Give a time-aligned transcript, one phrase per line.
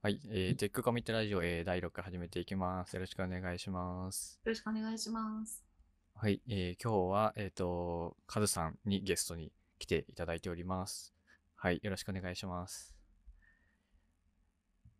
[0.00, 2.94] はい、えー、テックコミットラジオ、えー、第6回始めていきます。
[2.94, 4.38] よろしくお願いします。
[4.44, 5.64] よろしくお願いします。
[6.14, 9.50] はい、えー、今日は、えっ、と、カズさんにゲストに
[9.80, 11.12] 来ていただいております。
[11.56, 12.94] はい、よろしくお願いします。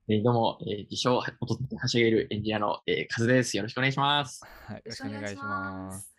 [0.09, 3.57] えーどうも、えー自称、音ではしゃげるエンジニアの、えー、カズです。
[3.57, 4.45] よろしくお願いします。
[4.67, 6.13] はい、よろしくお願いします。。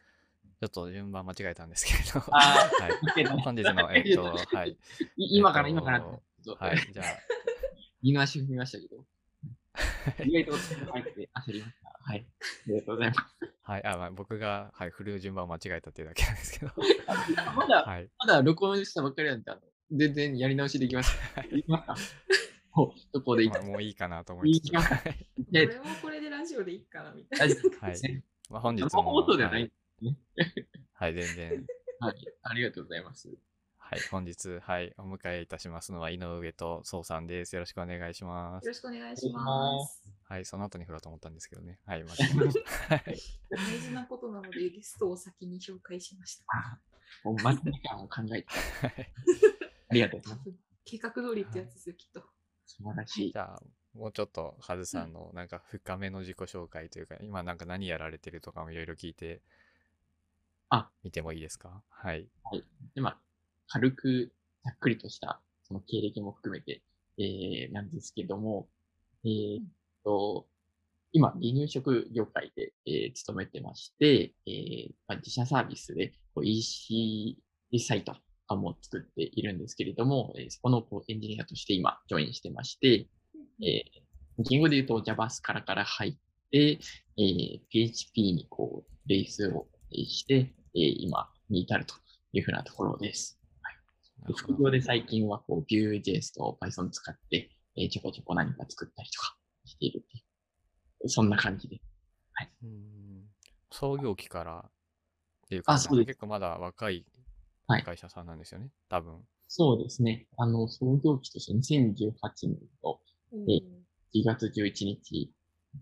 [0.62, 2.40] ちょっと順番間違えたんですけれど、あ
[2.80, 2.92] はい、
[3.26, 4.24] ー本日の、えっ、と、
[4.56, 4.78] はい、
[5.18, 6.00] い今から、えっと今から
[6.58, 7.06] はい、じゃあ、
[8.02, 9.06] 言い回し踏みましたけど、
[10.26, 10.58] 意外と
[10.92, 12.00] 入って焦りました。
[12.02, 12.26] はい。
[12.30, 13.20] ありがとうございます。
[13.64, 16.72] はい、あ、まあ、僕が、はい、振る順番を間違えたっていうだけなんですけど、
[17.56, 19.52] まだ、はい、まだ録音したばっかりなんで、
[19.92, 21.18] 全然やり直しできます。
[21.52, 22.30] できますか？
[22.74, 23.68] もう、どこでいいかまあ、。
[23.68, 24.82] もういいかなと思いつつ、いいか？
[24.82, 27.56] はいこでれもこれでラジオでいいかなみたいな。
[27.82, 28.24] はい。
[28.50, 29.60] まあ、本日生も、は
[31.10, 31.66] い、全然、
[32.00, 32.16] はい。
[32.44, 33.30] ありがとうございます。
[33.92, 37.56] はい、本日、はい、お迎えいたしますのは井上と宋さんです。
[37.56, 38.66] よろしくお願いします。
[38.66, 40.04] よろしくお願いします。
[40.26, 41.80] はい、その後に振ろうと思ったんですけどね。
[41.88, 42.18] はい、まし
[42.88, 42.94] た。
[42.96, 46.46] はい、大事なことなのでゲストを先に紹介しました。
[46.50, 46.80] あ
[47.24, 48.48] もう待ち時間を考えて、
[48.86, 49.14] はい
[49.90, 50.50] ありがとうございます。
[50.50, 52.24] 多分計画通りってやつですよ、きっと。
[52.68, 53.40] 素晴らしいじ。
[53.40, 53.64] ゃあ、
[53.96, 59.42] もうちょっと、カズさんの、なんか、深めの自己紹介というか、今なんか何やられてるとかもいろいろ聞いて、
[60.70, 61.82] あ、見てもいいですか？
[61.90, 62.30] はい。
[62.94, 63.20] で、まあ、
[63.70, 66.82] 軽く、ざっくりとした、その経歴も含めて、
[67.18, 68.68] えー、なんですけども、
[69.24, 69.64] えーっ
[70.04, 70.48] と、
[71.12, 77.38] 今、離乳食業界で、えー勤めてまして、えーまあ、自社サービスでこう EC
[77.80, 83.08] サイトとかも作っているんですけれども、えーそこのこうエンジニアとして今、ジョインしてまして、
[83.62, 84.10] えー
[84.42, 86.14] 言語で言うと Java からから入っ
[86.52, 86.80] て、
[87.18, 91.96] えー PHP にこう、ベースをして、えー今に至ると
[92.34, 93.39] いうふうなところです。
[94.28, 99.36] で副業で最近はこう Vue.js と Python 使って、えーちょこちょこ何か作ったりとか
[99.66, 100.22] しているってい
[101.06, 101.78] う、そんな感じで。
[102.64, 103.00] うーん
[103.72, 104.72] 創業期からっ
[105.48, 107.06] ていうか、あそうです結構まだ若い
[107.68, 109.22] はい会社さんなんですよね、多分。
[109.48, 110.28] そうですね。
[110.38, 112.14] あの、創業期として2018
[112.44, 113.00] 年の
[113.32, 113.62] うんえ
[114.16, 115.32] 1月11日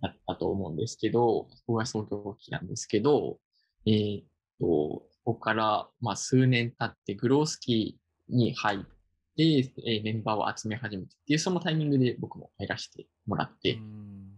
[0.02, 3.40] だったと思うんですけど、そこが創業期なんですけど、
[3.86, 4.26] えーっ
[4.60, 7.98] と、ここから、まあ、数年経ってグロース期
[8.30, 13.80] に入って、えーメンバーを集め始めてっていう、そのタイミングで僕も入らせてもらって、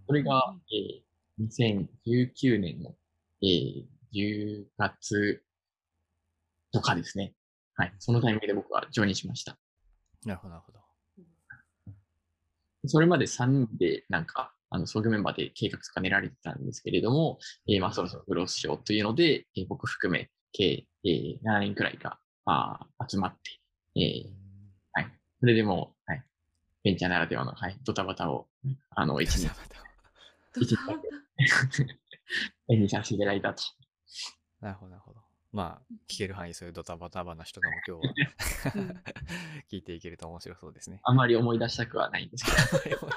[0.08, 1.10] それが、えー
[1.42, 2.96] 2019年の、
[3.42, 5.44] えー10月
[6.72, 7.34] とかですね。
[7.76, 7.94] はい。
[8.00, 9.58] そのタイミングで僕はジョインしました。
[10.26, 10.80] なるほど、なるほど。
[12.88, 23.40] それまで3人でなんか、あの、創業メンバーで計画とか練られてたんですけれども、えーまあそろそろグロースしようというので、えー僕含め、計、えー7人くらいが、まあ、集まって、
[24.00, 24.40] えー
[25.40, 26.24] それでもう、はい。
[26.84, 28.48] ベンチャーならではの、はい、ドタバタを、
[28.92, 31.02] あの、一日、ドタバうん
[32.76, 33.64] 演じさせていただいたと。
[34.62, 35.22] なるほど、なるほど。
[35.52, 39.04] まあ、聞ける範囲、そういうドタバタ話とかも今日はうん
[39.72, 41.00] 聞いていけると面白そうですね。
[41.04, 42.46] あまり思い出したくはないんです
[42.84, 43.12] けど、はい。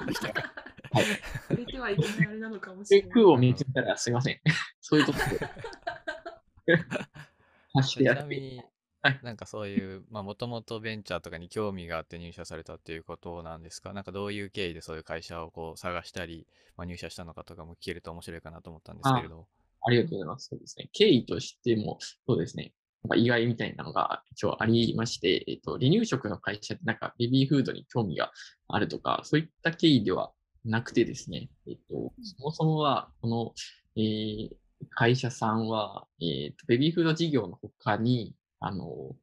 [1.49, 3.11] 触れてはいけないあれなのかもしれない。
[3.11, 4.41] 空を見つめたらすいません。
[4.81, 6.85] そういうところで。
[7.75, 8.07] 発してち。
[8.07, 8.63] なみに
[9.05, 13.93] はい、なんかそういう、まあ、もともとベンチャーとかに興味があって入社されたっていうことなんですか？
[13.93, 16.47] なんかどういう経緯でそういう会社をこう探したり、
[16.77, 19.49] まあ、入社したのかとかも聞けると面白いかなと思ったんですけれど。
[19.85, 20.47] ありがとうございます。
[20.51, 20.89] そうですね。
[20.93, 21.99] 経緯としても、
[22.29, 22.73] そうですね。
[23.03, 28.31] なんか意外みたいなのが一応ありまして、えっと、離乳食の会社ってなんかベビーフードに興味が
[28.69, 30.31] あるとか、そういった経緯では
[30.65, 33.53] なくてですね、えっと、そもそもは、この、
[33.97, 34.49] えー
[34.91, 39.17] 会社さんは、えっと、ベビーフード事業の他に、あの、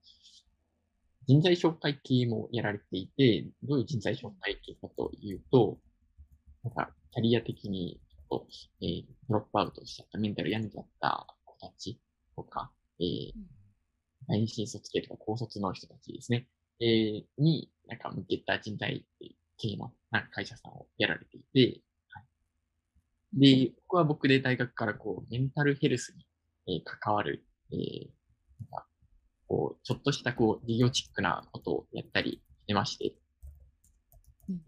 [1.28, 5.80] 人材紹介系もやられていて、どういう人材紹介系かというと、
[6.64, 8.46] なんか、キャリア的に、と、
[8.82, 12.00] えードロップアウトしちゃった、メンタル病んじゃった子たち
[12.36, 13.32] とか、えー
[14.28, 16.48] 二新卒系とか高卒の人たちですね、
[16.82, 19.06] えーに、なんか向けた人材
[19.58, 21.82] 系のなんか会社さんをやられていて、
[22.12, 26.26] はい、で、僕は僕で大学からこう、メンタルヘルスに、
[26.76, 28.10] えー関わる、えー
[28.60, 28.89] なんか
[29.50, 33.16] こう、ちょっとしたこう、事業チックなことをやったりしてまして、
[34.48, 34.62] うん。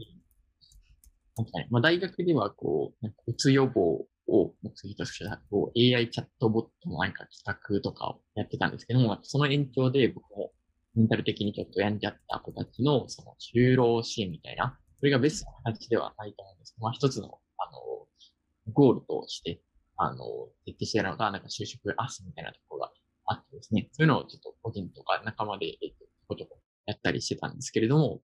[1.38, 10.52] なんかねまあ、大学ではこう、なんかうつ予防を目的としたこう AI チャットボットのなんか企画とかをやってたんですけども、その延長で僕も
[10.96, 19.62] メンタル的にちょっと病んじゃった子たちのその就労支援みたいな、それがベストな形ではないと思うんですけど、まあ一つの、あの、ゴールとして、
[19.98, 20.26] あの、
[20.66, 22.92] 徹底してるのが、なんか就職アスみたいなところが
[23.32, 28.22] あってですね、そういうのをちょっと個人とか仲間で、えっと、ちょこちょこやったりしてたんですけれども、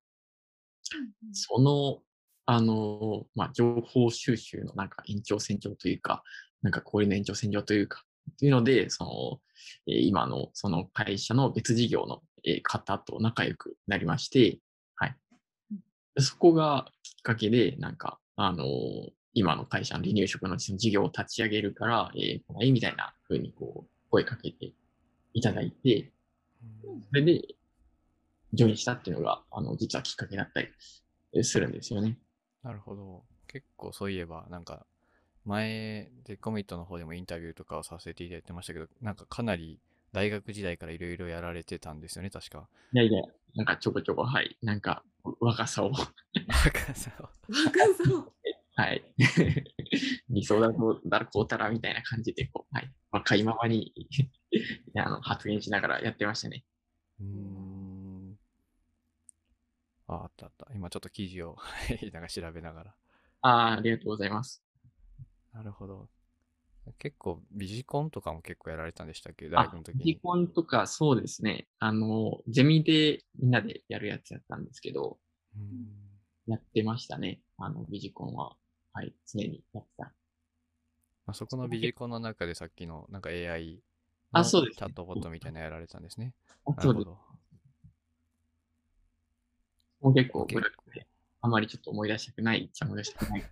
[1.31, 1.99] その、
[2.45, 6.23] あの、まあ、情報収集のなんか延長線上というか、
[6.61, 8.03] なんか交流の延長線上というか、
[8.39, 9.39] というので、その、
[9.87, 14.59] えー今のその会社の別事業のえー方と仲良くなりまして、
[14.95, 15.15] はい。
[16.15, 18.65] でそこがきっかけで、なんか、あの
[19.33, 24.73] 今の会社の離乳食の事業を立ち上げるから、えー、来ないみたいな風にこう、声かけて
[25.33, 26.11] いただいて、
[26.85, 27.41] うんそれで、
[28.53, 30.69] ジョインしたっていうのが、あの、実はきっかけだったり
[31.33, 32.17] えーするんですよね。
[32.63, 33.23] なるほど。
[33.47, 34.85] 結構そういえば、なんか、
[35.45, 39.79] 前でコミットの方でもインタビューとかをさせていただいてましたけど、なんかかなり
[40.11, 42.67] 大学時代からいろいろやられてたんですよね、確か。
[42.93, 43.21] いやいや、
[43.55, 45.03] なんかちょこちょこ、はい、なんか
[45.39, 46.13] 若さを、なんか
[46.95, 48.33] そう若そう。
[48.77, 49.03] はい、
[50.29, 53.93] 理想だとだらこうたらみたいな感じで、こう、はい、若いままに
[54.97, 56.65] あの発言しながらやってましたね。
[57.19, 58.37] うーん。
[60.07, 60.67] あ、あったあった。
[60.73, 62.95] 今ちょっと記事をはい なんか調べながら。
[63.41, 64.63] ああ、ありがとうございます。
[65.53, 66.09] なるほど。
[66.99, 69.49] 結構、ビジコンとかも結構やられたんでしたっけ？
[69.49, 70.21] 大あ学の時、ビに。
[70.21, 75.19] コンとかそうですね、あの、ゼミでみんなでやるやつやったんですけど、
[75.55, 77.41] うーんやってましたね。
[77.57, 78.57] あの、ビジコンは。
[78.97, 80.05] はい、常にやってた。
[80.05, 80.11] ま
[81.27, 83.73] あ、そこのビジコンの中でさっきのなんか AI
[84.33, 86.33] のあそうですチャットボットみたいなのやられたんですね。
[86.65, 87.05] あそうです。
[90.01, 90.67] もう結構、結構
[91.41, 93.43] あまりちょっと思い出したくないっちゃ思い出したくない。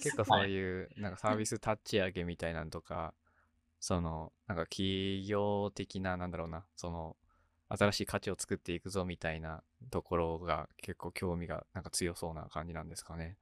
[0.00, 3.12] 結構そういうなんかサービス立ち上げみたいなのとか、
[3.78, 7.18] そのなんか企業的ななんだろうな、その
[7.70, 13.36] 新しい価値を作っていくぞみたいなところが結構興味がなんか強そうな感じなんですかね。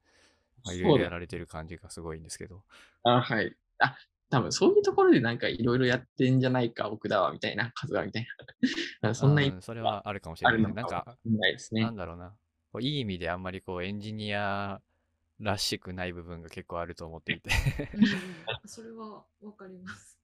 [0.63, 2.63] まあ、いろいろやられてる感じがすごいんですけど。
[3.03, 3.55] あ、はい。
[3.79, 3.97] あ、
[4.29, 8.27] 多分そういうところでなんかいろいろやってんじゃないか、僕だわ、みたいな、数はみたい
[9.01, 9.13] な。
[9.15, 11.95] そんな意味うんそれはあるかもしれないなんかないですねなん。
[11.95, 12.35] だろうな。
[12.71, 14.81] こういい意味であんまりこうエンジニア
[15.39, 17.49] らしくない部分が結構あると思っていて。
[17.95, 18.09] うん
[18.65, 20.19] それはわかります。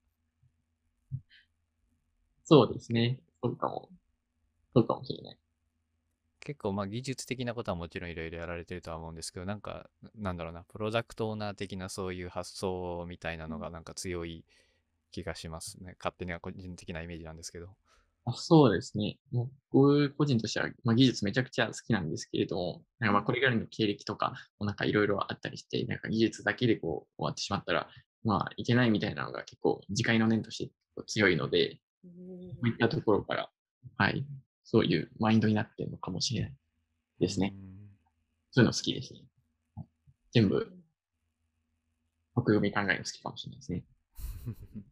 [2.44, 3.20] そうですね。
[3.46, 3.90] そうかも。
[4.74, 5.38] そうかもしれない。
[6.40, 14.46] 結構まあ技術的なことはもちろんいろいろやられてるとは思うんですけど、なんか、なんだろうな、プロダクトオーナー的なそういう発想みたいなのがなんか強い
[15.12, 15.96] 気がしますね。
[16.00, 17.70] 勝手には個人的なイメージなんですけど。
[18.28, 19.20] あそうですね。
[19.32, 27.88] もう僕個人としては、まあ、技術めちゃくちゃ好きなんですけれども、なんかまあこれからの経歴とかもなんかいろいろあったりして、なんか技術だけでこう終わってしまったら、
[28.24, 30.72] まあいけないみたいなのが結構自戒の念として
[31.06, 33.50] 強いので、おこういったところから、
[33.98, 34.26] はい、
[34.64, 36.54] そういうマインドになってるのかもしれない
[37.20, 37.54] ですね。
[37.56, 37.76] うん
[38.52, 39.20] そういうの好きですね。
[39.76, 39.86] はい
[40.32, 40.72] 全ー部、
[42.36, 43.84] 枠組み考えるの好きかもしれないですね。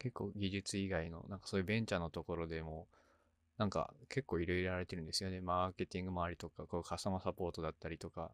[0.00, 2.88] 結構技術以外の、なんかそういうベンチャーのところでも、
[3.58, 5.40] なんか結構いろいろやられてるんですよね。
[5.40, 8.32] マーケティング周りとか、こうカスタマーサポートだったりとか、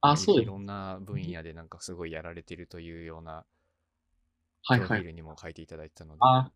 [0.00, 0.42] あ、そう。
[0.42, 3.44] いろんな分野でなんかすごいやられてるというような、
[4.64, 4.88] はいはい。
[4.88, 6.18] プロフィールにも書いていただいてたので。
[6.22, 6.50] あ、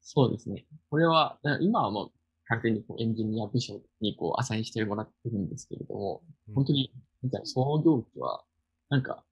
[0.00, 0.66] そうですね。
[0.90, 2.12] これは、今はもう
[2.46, 8.42] 完全にこうエンジニア部署にこうアサインしてもらってるんですけれども、うん本当に、みたいな創業期は、
[8.90, 9.24] なんか、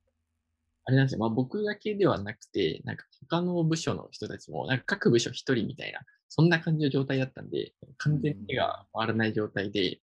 [0.85, 1.19] あれなんですよ。
[1.19, 10.01] まあ僕だけではなくて、なんか他の部署の人たちも、なんか各部署一人みたいな、そんな感じの状態だったんで、完全に手が回らない状態で、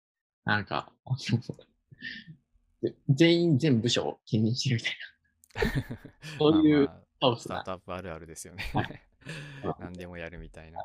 [0.45, 0.91] なんか、
[3.09, 4.83] 全員全部署を兼任してるみ
[5.63, 5.99] たいな、
[6.39, 7.03] そういうまあまあ
[7.37, 9.01] スタートアップあるあるですよねはい。
[9.79, 10.79] 何でもやるみたいな。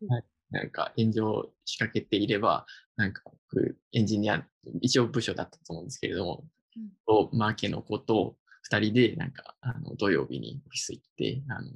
[0.50, 4.44] なんか炎上仕掛けていれば、なんか僕、エンジニア、
[4.80, 6.44] 一応部署だったと思うんですけれども、
[6.76, 11.70] うんとマーケの子と二人で、なんか、あの、土曜日にオフィス行って、あの、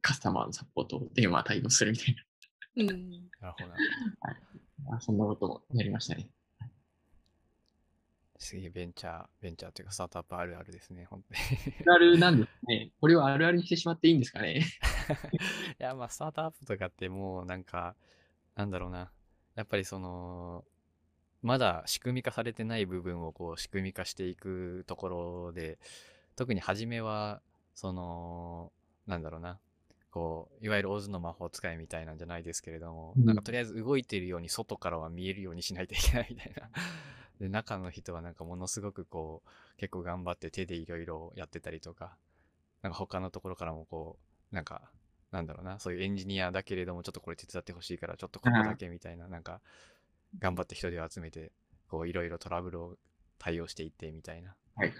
[0.00, 2.16] カスタマーのサポートを電話対応するみたい
[2.76, 2.86] うん。
[3.40, 3.76] なるほどな。
[4.90, 6.30] な、あそんなこともやりましたね。
[8.38, 11.40] すげえベンチャー、ベンチャーというかスタートアップあるあるですね、本当に。
[11.92, 12.92] あるあるなんですね。
[13.00, 14.62] これはあるあるにしてしまっていいんですかね。
[15.80, 17.96] いや、まあ、スタートアップとかってもうなんか、
[18.54, 19.10] なんだろうな。
[19.56, 20.64] やっぱりその、
[21.42, 25.78] まだ仕組み化されてない部分をこう仕組み化していくところで、
[26.36, 27.42] 特に初めは、
[27.74, 28.72] その、
[29.06, 29.58] なんだろうな。
[30.10, 36.70] こう、いわゆるオズの魔法使いみたいなんじゃないですけれども、うんなんかとりあえず動いてるように外からは見えるようにしないといけないみたいな。
[37.40, 42.16] で、中の人はなんかものすごくこう、結構頑張って手でいろいろやってたりとか、
[42.82, 44.18] なんか他のところからもこ
[44.52, 44.90] う、なんか、
[45.30, 49.60] なんだろうな、そういうエンジニアだけれども、ちょっとこれ手伝ってほしいから、ちょっとここだけみたいな、なんか、
[50.38, 51.52] 頑張って人手を集めて、
[51.88, 52.96] こう、いろいろトラブルを
[53.38, 54.54] 対応していってみたいな。
[54.76, 54.92] はい。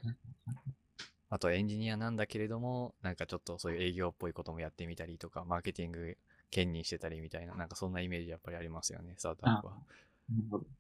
[1.31, 6.17] あとエンジニアなんだけれども、なんかちょっとそういう営業っぽいこともやってみたりとか、マーケティング
[6.51, 9.75] 兼任してたりみたいな、なんかそんなイメージやっぱりありますよね、スタートアップは。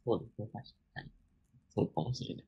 [0.06, 0.48] そうですね。
[0.52, 1.08] 確かに。
[1.78, 2.44] そうかもしれない。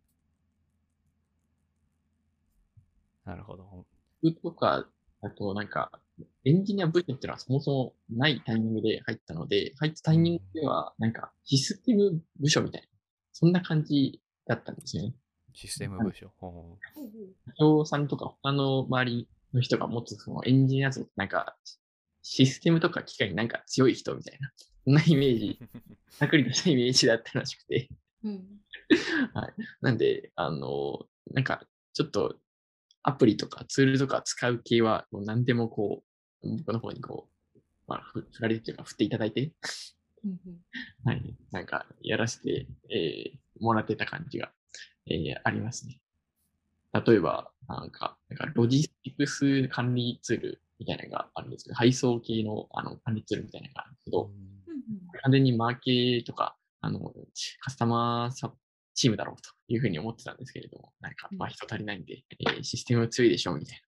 [3.25, 3.87] なるほど。
[4.23, 4.89] 僕とか
[5.23, 5.93] だと、なんか、
[6.45, 12.89] エンジニア部署っていうのはそもそもないタイミングで入ったので、入ったタイミングでは、なんか、システム部署みたいな、
[13.33, 15.15] そんな感じだったんですよね。
[15.55, 16.33] システム部署。
[16.41, 21.57] 社長さんとか他の周りの人が持つそのエンジニア像なんか、
[22.23, 24.51] システムとか機械になんか強い人みたいな、
[24.85, 25.61] そんなイメージ、
[26.19, 27.89] ざっくりとしたイメージだったらしくて。
[28.25, 28.61] うん。
[29.81, 32.37] なんで、あの、なんか、ちょっと、
[33.03, 36.05] アプリとかツールとか使う系は、もう何でもこ
[36.43, 39.53] う、僕の方にこう、まあ、ふ振られてというか、振っていただいて、
[41.05, 44.55] はい、なんか、やらせて、えーもらってた感じが、
[45.07, 46.01] えーありますね。
[47.07, 54.31] 例えば、なんか、なんかロジスティクス管理ツールみたいなのがあるんですけど、配送系のあの管理ツールみたいなのがあるんですけど、
[55.23, 57.13] 完全にマーケとか、あの、
[57.61, 58.53] カスタマーサ
[58.95, 63.83] チームだろうというふうに思ってたんですけれども、なんか、まあ人足りないんで、えーシステム強いでしょうみたい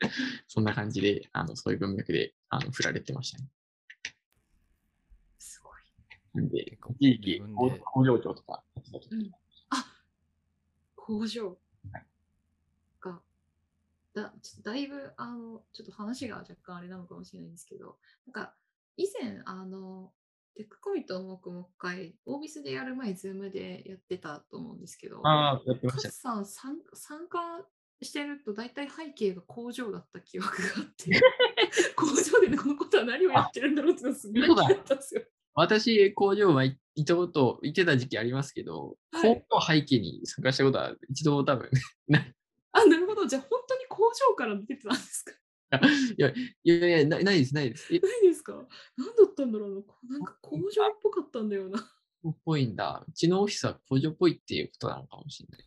[0.00, 0.10] な。
[0.48, 3.48] そんな感じで、あの、そういう文脈で、あの、振られてましたね。
[5.38, 5.72] すごい。
[6.34, 8.64] なんで、結構一時期自分で工工場長とか
[9.10, 9.30] うん
[10.96, 11.56] 工場
[11.92, 12.06] はい
[13.00, 13.22] が、
[14.12, 18.56] だちょっとだいぶあのちょっと話が若干あれなのかもしれないんですけど、なんか
[18.96, 20.12] 以前、あの
[20.56, 26.10] Tech Commit の黙々会、 oVice でやる前、 Zoom でやってたと思うんですけど、ああ、やってました。
[26.10, 27.38] さん参参加
[28.00, 31.20] してると大体背景が工場だった記憶があって、
[31.94, 35.22] 工場でこのことは何をやってるんだろうってすごい気になったんですよ。
[35.54, 41.70] 私、工場は行ったこと、行ってた時期ありますけど、はい工場背景に参加したことは一度も多分
[42.08, 42.34] ない。
[42.72, 43.26] あ、なるほど。
[43.26, 45.32] じゃあ本当に工場から出てたんですか？
[46.16, 47.94] いやいやいや、ないないです、ないです。
[47.94, 48.52] え、ないですか？
[48.96, 50.18] 何だったんだろうな。
[50.18, 51.78] んか工場っぽかったんだよな。
[52.22, 53.04] 工場っぽいんだ。
[53.06, 55.66] うちのオフィスは工場っぽいっていうことなのかもしれない。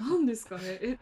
[0.00, 0.78] 何ですかね？
[0.82, 0.98] え、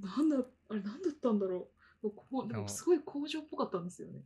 [0.00, 0.38] なんだ、
[0.70, 1.70] あれ何だったんだろ
[2.02, 2.10] う。
[2.10, 4.22] こでもすごい工場っぽかったんですよね。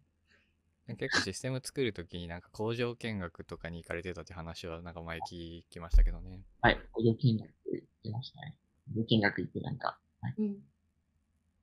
[0.97, 6.41] 結構システム作るときになんか工場見学とかに行かれてたって話はなんか前聞きましたけどね。
[6.63, 8.57] はい、工場見学行ってましたね。
[8.95, 10.57] 工場見学行ってなんか、はい、うん。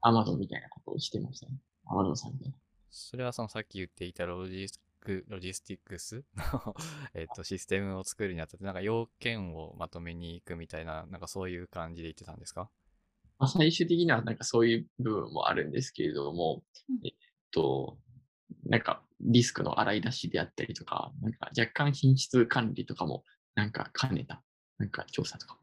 [0.02, 1.58] アマゾンみたいなことをしてましたね。
[1.88, 2.56] アマゾンさんみたいな。
[2.90, 6.76] それはそのさっき言っていたロジスク、ロジスティックスの
[7.14, 12.70] えっとシステムを作るにあたってなんか要件をまとめに行くみたいな、なんかそういう感じで言ってたんですか？
[13.38, 17.14] まあ、最終的にはなんかそういう部分もあるんですけれども、うんえっ
[17.52, 17.98] と、
[18.64, 23.26] なんかリスクの洗い出しであったりとか、なんか若干品質管理とかも
[23.56, 24.42] なんか兼ねた、
[24.78, 25.60] なんか調査とかも、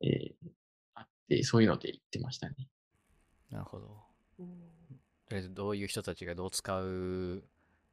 [0.00, 0.50] えー
[0.94, 2.68] あって、そういうので言ってましたね。
[3.50, 4.02] なるほど。
[5.32, 7.42] とりあえずどういう人たちがどう使う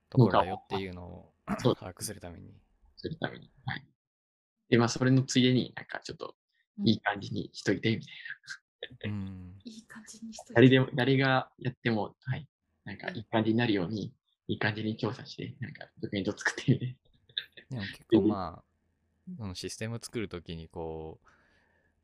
[0.10, 2.52] ところだよっていうのをそう把握するために。
[2.98, 3.50] するために。
[3.66, 3.86] はい。
[4.68, 6.36] で、まあ、それのついでになんかちょっと
[6.84, 9.54] いい感じにしといて、みたいうん。
[9.64, 10.56] いい感じにしといてな。
[10.56, 12.46] 誰でも、誰がやっても、はい。
[12.84, 14.14] なんかいい感じになるように、
[14.50, 16.98] いい感じに調査して、なんかドキュメント作ってみて。
[17.70, 18.64] でも結構まあ、
[19.38, 21.22] そのシステム作るときにこ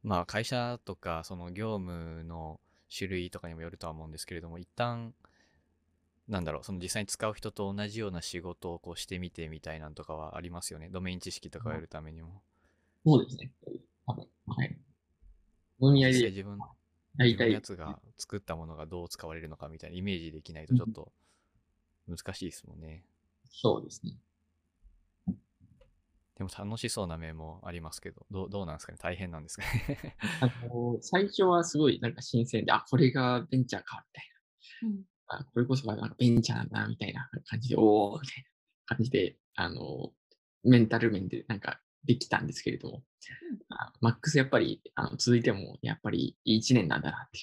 [0.01, 2.61] う、まあ会社とかその業務の
[2.95, 5.13] 種類とかにもよるとは思うんですけれども、一旦、
[6.27, 10.89] なんだろう、その実際に使う人と同じような仕事をこうしてみてみたいなんとかはありますよね。
[10.89, 12.41] ドメイン知識とかをやるためにも。
[13.05, 13.51] そうですね。
[14.07, 14.77] 多分、はい。
[15.79, 16.59] お見合いで、実際自分、
[17.17, 21.11] 大自分のや体、つが作ったものがどう使われるのかみたいなイメージできないとちょっと
[22.07, 23.03] 難しいですもんね。
[23.49, 24.17] そうですね。
[26.37, 34.25] でも楽しそうな面もありますけど、どうどうなんですかね大変なんですかねあの、最初はすごいなんか新鮮で、あ、これがベンチャーか、みたい
[34.83, 35.03] うんな。
[35.27, 40.11] あ、これこそがなんかベンチャーなんだ、みたいな感じで、おー、みたいな感じで、あの、
[40.63, 43.03] メンタル面でなんかできたんですけれども、
[43.69, 47.41] あマックスやっぱりあの続いても、やっぱり1年なんだなってい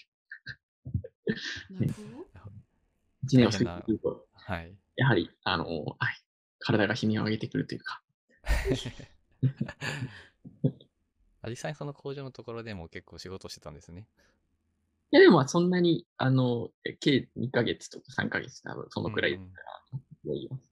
[1.74, 1.80] う。
[1.80, 2.08] なるほど。
[3.26, 4.76] 1年を過ぎてくると、はい。
[4.96, 6.22] やはり、あの、はい、
[6.58, 8.02] 体が悲鳴を上げてくるというか、
[11.42, 14.06] あ実際その工場のところでも結構仕事してたんですね。
[15.12, 20.62] いや、でもまあそんなに、あの、え計2ヶ月とか3ヶ月、多分そのくらいだったらいます。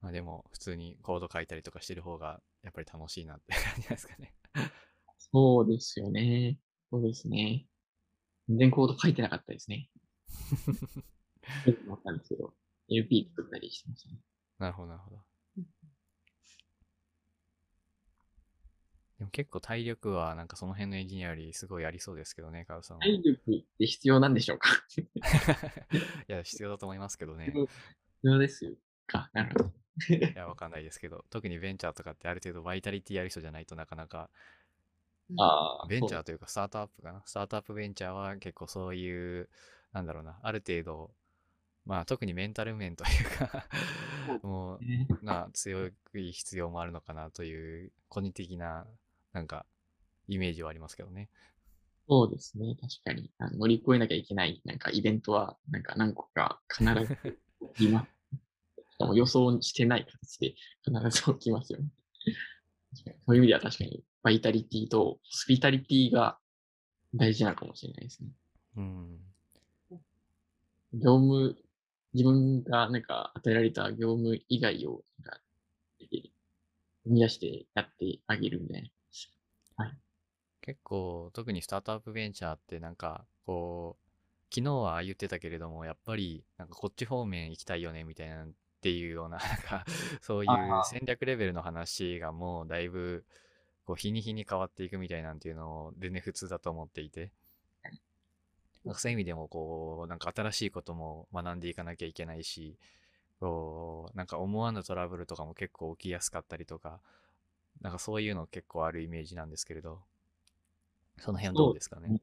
[0.00, 4.34] まあでも普通にコード書いたりとかしてる方がやっぱり楽しいなって感じですかね。
[5.18, 6.58] そうですよね。
[6.90, 7.66] そうですね。
[8.48, 9.88] 全然コード書いてなかったですね。
[11.64, 12.52] 書いてなかったんですけど、
[12.88, 14.18] LP 作ったりしてましたね。
[14.58, 15.22] なるほど、なるほど
[15.58, 15.64] うん。
[19.18, 23.02] でも結構体力はなんかその辺のエンジニアよりすごいありそうですけどね、カウさんは。
[23.02, 24.70] 体力って必要なんでしょうか？
[26.28, 27.46] いや、必要だと思いますけどね。
[27.46, 27.66] 必
[28.22, 28.72] 要です
[29.06, 29.72] かなるほど。
[30.14, 34.30] いや、わかんないですけど、特にベンチャーとかってある程度バイタリティある人じゃないとなかなか、
[35.30, 37.22] うんああ、ベンチャーというかスタートアップかな？
[37.26, 39.48] スタートアップベンチャーは結構そういう、
[39.92, 41.14] なんだろうな、ある程度、
[41.86, 43.66] まあ特にメンタル面というか
[44.42, 45.92] もねう、が強い
[46.32, 48.86] 必要もあるのかなという、個人的な、
[49.34, 49.66] なんか、
[50.28, 51.28] イメージはありますけどね。
[52.08, 52.76] そうですね。
[52.80, 53.30] 確かに。
[53.38, 57.18] あの乗り越えなきゃいけない、なんかイベントは、なんか何個か必ず
[57.76, 58.08] 起きます。
[59.14, 61.88] 予想してない形で必ず起きますよね。
[62.94, 66.38] そういう意味では確かに、バイタリティとホスピタリティが
[67.14, 68.30] 大事なのかもしれないですね。
[68.76, 69.18] うん。
[70.92, 71.56] 業務、
[72.12, 75.40] 自分がなんか与えられた業務以外を、なんか、
[75.98, 76.30] 生
[77.06, 78.88] み出してやってあげるみたいな。
[80.64, 88.48] 結構、特にスタートアップベンチャーってなんか、こう、昨日は言ってたけれども、やっぱり、なんかこっち方面行きたいよね、みたいなっ
[88.80, 89.84] ていうような、なんか、
[90.22, 90.50] そういう
[90.86, 93.26] 戦略レベルの話がもうだいぶ、
[93.84, 97.30] こう、日に日に変わっていくみたいなんていうのを全然普通だと思っていて、
[98.84, 102.78] なんかそういう意味でも、こう、なんか新しいことも学んでいかなきゃいけないし、
[103.38, 107.00] こう、なんか思わぬトラブルとかも結構起きやすかったりとか、
[107.82, 110.00] なんかそういうの結構あるイメージなんですけれど、
[111.18, 112.20] その辺どうですかね。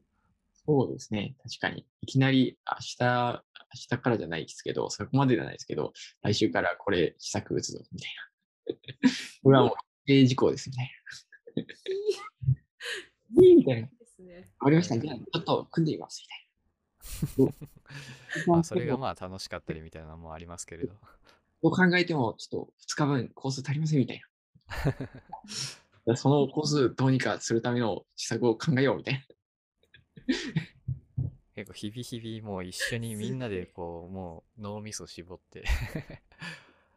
[0.65, 1.35] そうですね。
[1.43, 1.85] 確かに。
[2.01, 3.43] いきなり明日、
[3.73, 8.11] 明日からじゃないですけど、そこまでじゃないですけど、来週からこれ試作打つぞ、みたい
[8.67, 9.09] な。
[9.43, 9.73] これはもう、
[10.05, 10.91] 定事項ですよね。
[13.41, 13.87] いいみたいな。
[13.87, 14.99] わかりました。
[14.99, 17.53] じゃあ、ちょっと組んでみます、みたいな。
[18.47, 20.93] まあ、それがまあ楽しかったりみたいなのもありますけれど。
[21.63, 24.27] どう考えても、ちょっと2日分コース足りません、みたいな。
[26.15, 29.21] そのコースどうにかするための施策を考えよう、みたいな。
[31.55, 35.63] 結構日々日々もう一緒にみんなでこう、もう脳みそ絞って、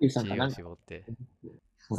[0.00, 1.04] で知恵絞って、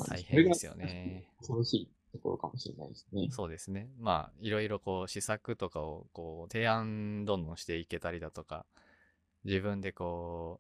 [0.10, 1.30] 大変ですよね。
[1.38, 3.28] 恐ろしいところかもしれないですね。
[3.32, 3.90] そうですね。
[4.00, 8.66] まあ、いろいろこう、施策とかをこう、提案どんどんしていけたりだとか、
[9.44, 10.60] 自分でこ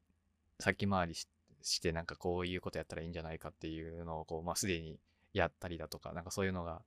[0.59, 1.27] う、先回りし
[1.63, 4.99] して、なんかこういうことやったらいいんじゃないかっていうのをこう、まあ、すでに
[5.35, 6.81] やったりだとか、なんかそういうのが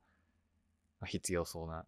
[1.00, 1.84] まあ必要そうな、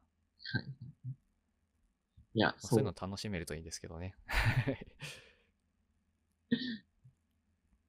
[2.34, 4.14] いや、まあそういうの楽しめるといいんですけどね。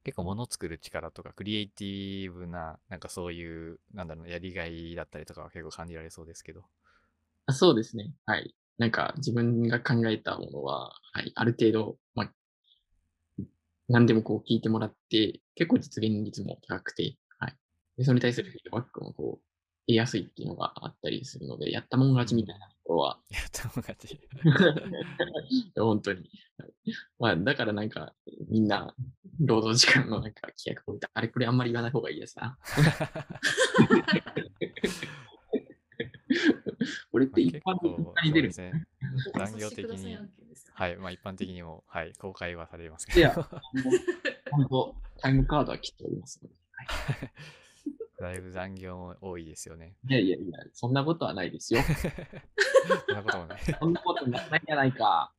[0.04, 6.64] 結構物作る力とかクリエイティブな、なんかそういう、なんだろう、やりがいだったりとかは結構感じられそうですけど。
[7.46, 8.12] あそうですね。
[8.26, 8.54] はい。
[8.78, 12.32] なんか自分が考えたものは、はい、ある程度、まあ、
[13.88, 17.18] 何でもこう聞いてもらって、結構実現率も高くて、はい。
[17.96, 19.44] で、それに対するフィードバックもこう、
[19.86, 24.14] 得やすいっていうのがあったりするので、やったもん勝ちみたいなところは、 やったもん勝ち。
[24.14, 24.20] い
[25.74, 26.30] や本当に。
[26.58, 26.72] はい
[27.18, 28.14] まあ、だからなんか、
[28.48, 28.94] みんな、
[29.40, 32.58] 労働時間のなんか規約を、あれこれあんまり言わない方がいいですな。
[37.10, 37.90] これって一般的
[38.24, 38.86] に出るんですね。
[39.34, 40.18] 残業的に
[40.74, 40.96] はい。
[40.96, 43.42] まあ一般的にも、はい、公開はされますいやけど。
[44.50, 46.54] 本当、タイムカードは切っておりますので。
[46.74, 46.88] はい
[48.22, 49.96] だいぶ残業も多いですよね。
[50.08, 51.80] いやいやいや、そんなことはないですよ。
[53.06, 53.60] そんなこともない。
[53.80, 55.32] そんなことないじゃないか。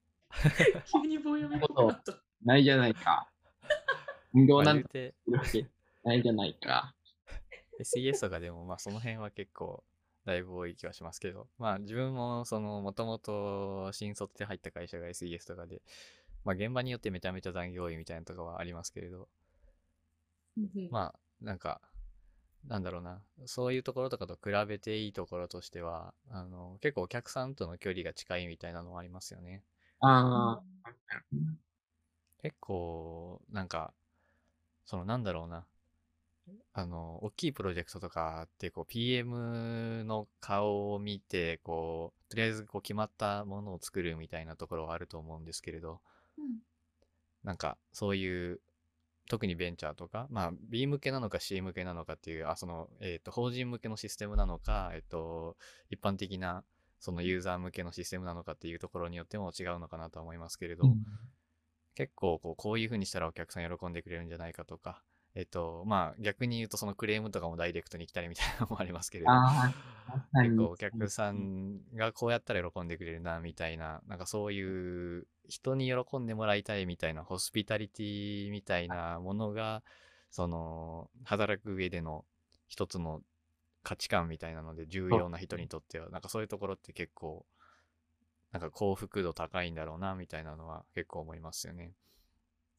[0.92, 3.30] 急に棒読みっぽくないじゃないか。
[4.34, 5.16] 運動まあなんて
[6.04, 6.94] ないじゃないか。
[7.80, 9.84] SES とかでも、まあその辺は結構、
[10.26, 15.82] だいぶ多い気はしますけど、まあ自分も、その、もともと新卒で入った会社が SES とかで、
[16.44, 19.30] まあ現場によってめちゃめちゃ残業多いみたいなとかはありますけれど、
[20.92, 21.82] まあ、なんか、
[22.66, 29.64] なんだろうな、そういうところとかと比べていいところとしては、あの、結構お客さんとの距離が近いみたいなのはありますよね。
[30.00, 30.84] ああ、
[32.38, 33.96] 結構、なんか、
[34.86, 35.68] そのなんだろうな、
[36.74, 46.02] あの、大きいプロジェクトとかって、こう、PM の顔を見て、こう、とりあえずこう決まったものを作るみたいなところはあると思うんですけれど、
[46.38, 46.60] うん。
[47.44, 48.62] なんか、そういう、
[49.30, 55.56] 特にベンチャーとか、まあ、B 向けなのか C 向けなのかっていう、あ、その、えっ、と、法人向けのシステムなのか、えっ、と、
[55.90, 56.64] 一般的な、
[57.00, 61.04] そのユーザー向けのシステムなのかっていうところによっても違うのかなとは思いますけれど、うん。
[61.96, 65.04] 結構こう、こういう風にしたらお客さん喜んでくれるんじゃないかとか、
[65.36, 69.44] えっ、と、まあ、逆に言うとそのクレームとかもダイレクトに来たりみたいなのもありますけれど、
[70.42, 79.84] 結構お客さんがこうやったら喜んでくれるな、みたいな、なんかそういう人に喜んでもらいたいみたいな、ホスピタリティみたいなものが、
[80.32, 82.26] その、働く上での
[82.68, 83.22] 一つの
[83.84, 87.46] 価値観みたいなので重要な人にとっては、なんかそういうところって結構、
[88.52, 91.94] なんか幸福度高いんだろうな、みたいなのは結構思いますよね。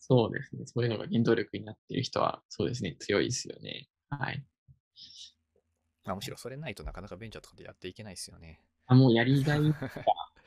[0.06, 0.66] そうですね。
[0.66, 3.88] そういうのが原動力になっている人は、そうですね、強いですよね。
[4.10, 4.44] はい。
[6.04, 8.60] まあ、むしろそれないとなかなかベンチャーとかでやっていけないですよね。
[8.86, 9.78] あもうやりがいとか、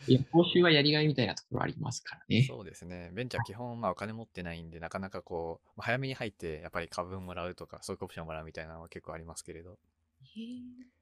[0.07, 2.43] いや、報酬はやりがいみたいなところありますからね。
[2.43, 3.09] そうですね。
[3.15, 9.79] ベンチャー基本、まあお金持ってないんで、なかなかこう、まあ早めに入って、やっぱり株もらうとか、そういうオプションもらうみたいなのは結構ありますけれど、
[10.21, 10.97] へえ。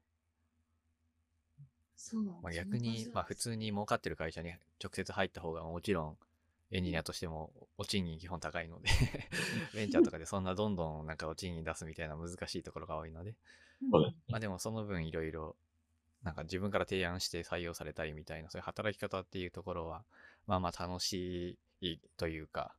[1.94, 4.50] そうまあ、逆に、まあ普通に儲かってる会社に
[4.82, 6.16] 直接入った方がもちろん、
[6.70, 8.88] エンジニアとしてもお賃金基本高いので
[9.74, 13.34] ベンチャーとかでそんなどんどんなんかお賃金出すみたいな難しいところが多いので、
[14.28, 15.56] まあでもその分いろいろ、
[16.22, 20.04] なんか自分から提案して採用されたりみたいな、そういう働き方っていうところは、
[20.46, 22.74] まあまあ楽しいというか、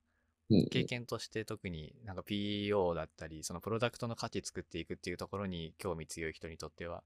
[0.50, 7.04] うん経験として特になんか PO だったり、そのプロダクトの価値作っていくっていうところに興味強い人にとっては、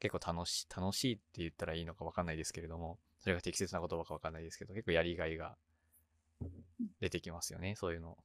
[0.00, 5.56] 結構楽しい、楽しいって言ったらいいのかわかんないですけれども、それが適切な言葉かわかんないですけど、結構やりがいが
[7.00, 8.16] 出てきますよね、そういうの。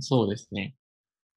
[0.00, 0.74] そうですね。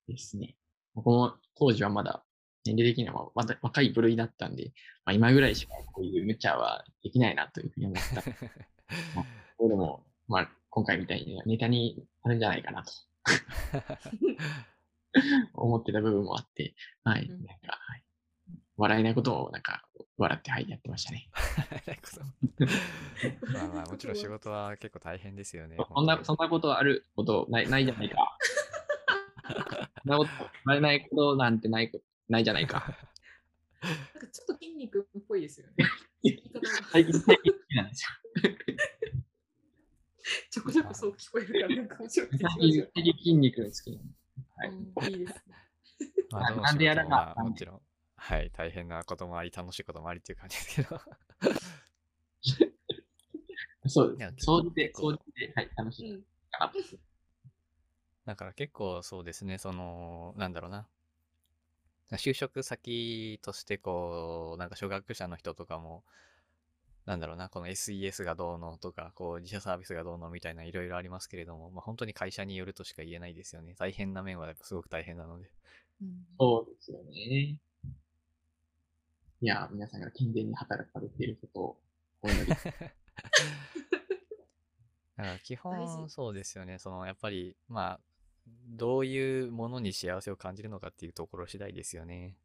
[0.07, 0.55] ですね。
[0.95, 2.23] 僕も当時はまだ
[2.65, 4.71] 年齢的にはまだ若い部類だったんで、
[5.05, 8.21] まあ、今ぐらいしかこういう無茶はできないなというふうに思った。
[9.67, 12.91] でも、まあ、今回みたいにネタになるんじゃないかなと
[15.53, 17.25] 思ってた部分もあって、はい。
[17.25, 18.03] うんなんか、はい、
[18.77, 19.83] 笑えないことをなんか
[20.17, 21.29] 笑って、はい、やってましたね。
[23.53, 25.77] まあまあ、もちろん仕事は結構大変ですよね。
[25.93, 28.37] そんな、本そんなことあることない、ないじゃないか。
[30.03, 30.31] そんなこと、
[30.65, 32.97] 笑えないことなんてないこ、ないじゃないか。
[33.81, 35.73] なんかちょっと筋肉っぽいですよね。
[36.91, 38.05] 最近、最近好きなんです
[40.51, 44.21] ちょこちょこそう聞こえるから、なんか面白く筋肉好きなんです。
[44.55, 44.69] はい。
[44.69, 45.55] うんいいですね。
[46.29, 47.81] まあ、どのなんでやらなもちろん、
[48.23, 51.01] はい、大変なこともあり、楽しいこともありっていう感じですけど。
[53.87, 54.45] そういやです。
[54.45, 56.23] 総じて、結構総じて、はい、楽しい。
[58.25, 60.87] だから結構そうですね、その、なんだろうな。
[62.11, 66.03] 就職先としてこう、なんか初学者の人とかも、
[67.07, 73.73] なんだろうな、この SES がどうのとか、こう自社サービスがどうのみたいないろいろありますけれども、まあ本当に会社によるとしか言えないですよね。
[73.79, 75.49] 大変な面はやっぱすごく大変なので。
[76.03, 77.57] うんそうですよね。
[79.41, 81.77] いや、皆さんが健全に働かれていることを
[82.21, 82.47] お祈り。
[82.55, 82.55] だ
[85.23, 86.77] から基大本事そうですよね。
[86.77, 87.99] そのやっぱり、まあ、
[88.67, 92.37] どういうものに幸せを感じるのかっていうところ次第ですよね。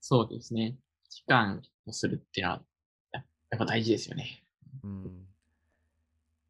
[0.00, 0.76] そうですね。
[1.08, 2.62] 時間をするっていうのは、
[3.12, 4.44] ややっぱ大事ですよね。
[4.82, 5.26] うん。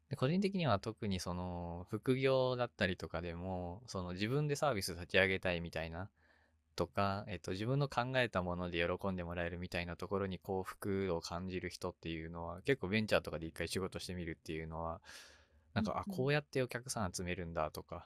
[0.09, 6.09] で個人的には特にその副業だったりとかでも、その自分でサービス立ち上げたいみたいな
[6.75, 15.01] とか、えっと自分の考えたもので喜んでもらえるみたいなところに幸福を感じる人っていうのは結構ベンチャーとかで一回仕事してみるっていうのは、
[15.73, 18.05] なんか、あ、こうやってお客さん集めるんだとか、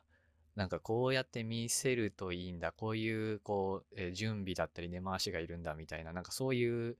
[0.56, 6.98] なんかこうやって見せるといいんだ、こういうこう、えー準備だったり根回しがいるんだみたいな、なんかそういう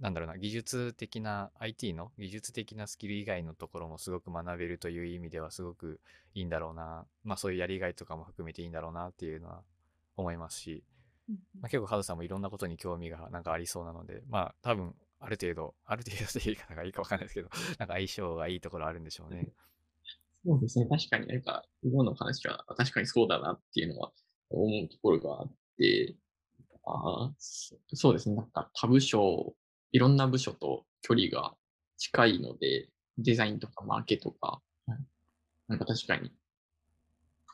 [0.00, 6.00] なんだろうな、技術的な、IT の技術的なスキル以外のところもすごく学べるという意味ではすごく
[6.34, 7.06] いいんだろうな。
[7.24, 9.62] まあそういうやりがいとかも含めていいんだろうなっていうのは
[10.16, 10.84] 思いますし、
[11.28, 17.48] うんまあ、結構カズさんもいろんなことに興味がなんかありそうなので、まあ多分ある程度、ある程度という言い方がいいかわかんないですけど、
[17.78, 19.48] なんか相性がいいところあるんでしょうね。
[20.44, 20.86] そうですね。
[20.86, 24.12] 確かになんか、今の話は確かにそうだなっていうのは
[24.50, 26.16] 思うところがあって、
[26.84, 28.36] あーそそうですね。
[28.36, 29.56] なんか他部署、
[29.92, 31.56] いろんな部署と距離が
[31.96, 34.98] 近いので、デザインとかマーケとか、はい
[35.68, 36.30] なんか確かに、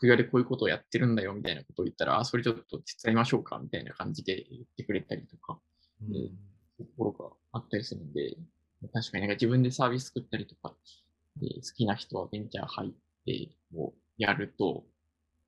[0.03, 5.61] 副業でこういうことをやってるんだよみたいなことを言ったら、あ、それちょっと手伝いましょうかみたいな感じで言ってくれたりとか、
[6.03, 6.31] うん
[6.77, 8.37] ところがあったりするんで、
[8.93, 10.75] 確かになんか自分でサービス作ったりとか、
[11.37, 12.91] で好きな人はベンチャー入っ
[13.25, 14.83] て、こうやると、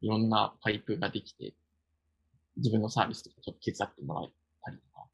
[0.01, 1.55] いろんなパイプができて、
[2.57, 4.31] 自分のサービスとかちょっと手伝ってもらえ
[4.63, 5.07] たりとか、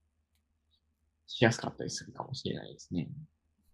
[1.27, 3.09] しやすかったりするかもしれないですね。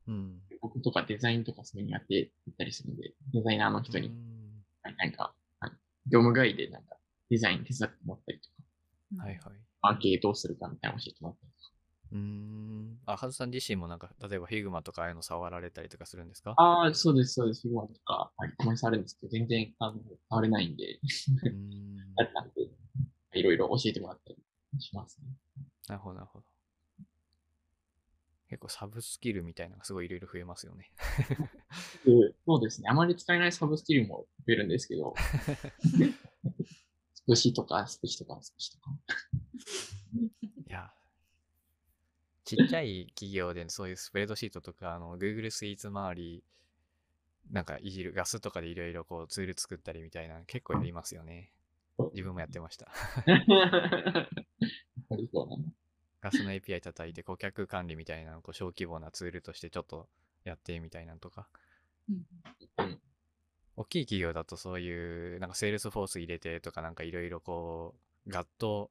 [0.07, 0.39] うん。
[0.61, 4.37] 僕とかデザインとかそういうのやってたりするんで、デザイナーの人に、うん
[4.99, 5.46] なんか、あ
[6.11, 6.97] 業務外でなんか
[7.31, 8.49] デザイン手伝ってもらったりと
[9.19, 9.41] か、はいはい。
[9.83, 11.73] マーケーどうするかみたいなの教えてもらったりとか。
[12.13, 12.99] うーん。
[13.07, 16.55] あ、カズさん自身もなんか、例えば Figma とかああいうの触られたりとかするんですか？
[16.57, 17.63] ああ、そうです、そうです。
[17.63, 21.01] Figma とか、はい、たまに触るんですけど、全然、あの、触れないんで、
[21.43, 22.15] うーん。
[22.15, 22.71] だったんで、
[23.35, 24.39] いろいろ教えてもらったり
[24.81, 25.27] しますね。
[25.89, 26.45] なるほど、なるほど。
[28.57, 30.91] 結構サブスキルみたいなのがすごいいろいろ増えますよね。
[32.07, 32.89] でそうですね。
[32.89, 35.15] あまり使えないサブスキルも増えるんですけど、
[37.15, 38.91] スプシとか、スプシとか、スプシとか。
[40.69, 40.91] いや、
[42.45, 46.43] ちっちゃい企業でそういうスプレッドシートとか、あの、Google スイーツ周り
[47.51, 51.53] なんかいじる、ガスとかでいろいろこうツール作ったりみたいな、結構やりますよね。
[52.15, 52.89] 自分もやってました。
[56.21, 60.09] ガスの API 叩いて顧客管理みたいなのをこう小規模なツールとしてちょっと
[60.45, 61.49] やってみたいなのとか。
[62.09, 63.01] うん
[63.77, 67.95] 大きい企業だとそういう、なんか Salesforce 入れてとかなんかいろいろこ
[68.27, 68.91] う、ガッと、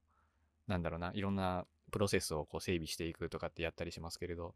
[0.67, 4.53] なんだろうな、いろんなプロセスをこう整備していくとかってやったりしますけれど、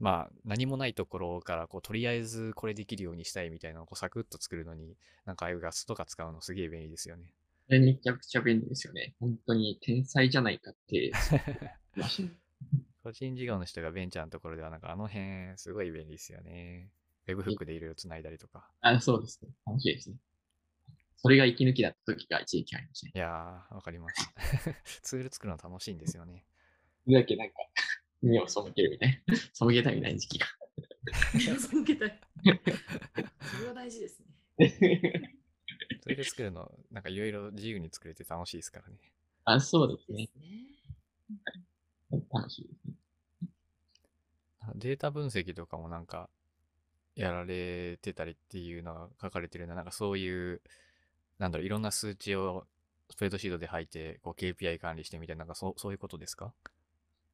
[0.00, 7.32] まあ何もないところからこうとりあえずこれできるようにしたいみたいなのをこうサクッと作るのに、なんかああいうガスとか使うのすげえ便利ですよね。
[7.78, 9.14] めちゃくちゃ便利ですよね。
[9.20, 11.12] 本当に天才じゃないかって。
[13.02, 16.90] 個人事業の人がベンチャーのところではなんかあの辺すごい便利ですよね。
[17.28, 18.68] ウェブフックでいろいろ繋いだりとか。
[18.80, 19.50] あ、そうですね。
[19.66, 20.16] 楽しいですね。
[21.16, 23.12] それが息抜きだった時が一時期ありましたね。
[23.14, 24.34] いやー、わかります。
[25.02, 26.44] ツール作るの楽しいんですよね。
[27.04, 27.54] それだけなんか、
[28.22, 29.36] 目を背けるみたいな。
[29.36, 30.46] 背けたいみたいな時期が。
[31.58, 32.20] 続けたい。
[33.42, 34.22] それは大事です
[34.58, 35.36] ね。
[36.00, 38.94] ツール作るの、なんかいろいろ自由に作れて楽しいですからね。
[39.44, 40.28] あ、そうですでね。
[42.32, 42.94] 楽しいですね。
[44.74, 46.28] データ分析とかもなんか、
[47.16, 50.62] やられてたりっていうのが書かれてるのは、なんかそういう、
[51.38, 52.66] なんだろう、いろんな数値を
[53.10, 56.54] スプレッドシートで吐いて、こう KPI 管理してみたいな、なんかそうそういうことですか？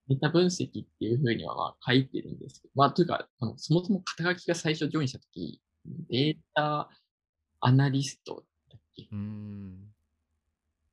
[0.08, 5.60] データ分析っていうふうにはまあ書いてるんですけど、まあというか、あのそもそも肩書きが最初ジョインしたとき、
[6.08, 6.88] データ
[7.60, 8.44] アナリスト
[9.10, 9.92] うーん。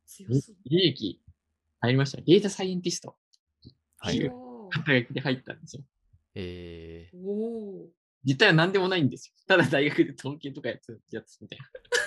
[0.06, 0.56] 強そう。
[0.66, 1.22] 利益
[1.80, 2.24] 入りましたね。
[2.28, 3.16] データサイエンティスト
[3.98, 4.20] はい
[4.70, 5.84] 肩書きで入ったんですよ。
[6.36, 7.88] えおー。
[8.24, 9.34] 実は何でもないんですよ。
[9.48, 11.60] ただ大学で統計とかやつやつみたい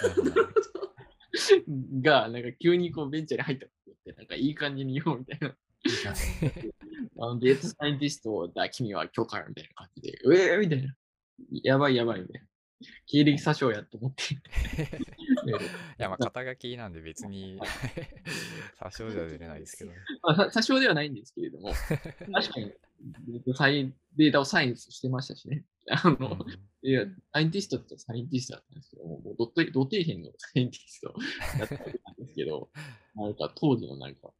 [0.02, 2.22] ー、な。
[2.22, 5.54] が、なんか急にこうベンチャーに入ったことって、なんかいい感じに言おうみたいな。
[7.18, 10.94] あのデータサイエンティストだ、君は今日からみたいな感じで、うえーみたいな。
[11.62, 12.46] やばいやばいみたいな。
[13.06, 14.24] 経歴詐称やと思って。
[15.50, 17.59] いや、まあ、肩書きなんで別に、
[18.78, 19.96] 多少じゃ出れないですけどね。
[20.22, 21.72] まあ、さ詐称ではないんですけれども、
[22.32, 22.72] 確かに
[23.26, 25.64] データサイデータをサイエンスしてましたしね。
[25.88, 31.14] あの、うんいや、サイエンティストってサイエンティストだったんですけども、もうどっとど底辺のサイエンティスト
[31.59, 32.70] だったんですけど、
[33.16, 34.32] なんか当時のなんか、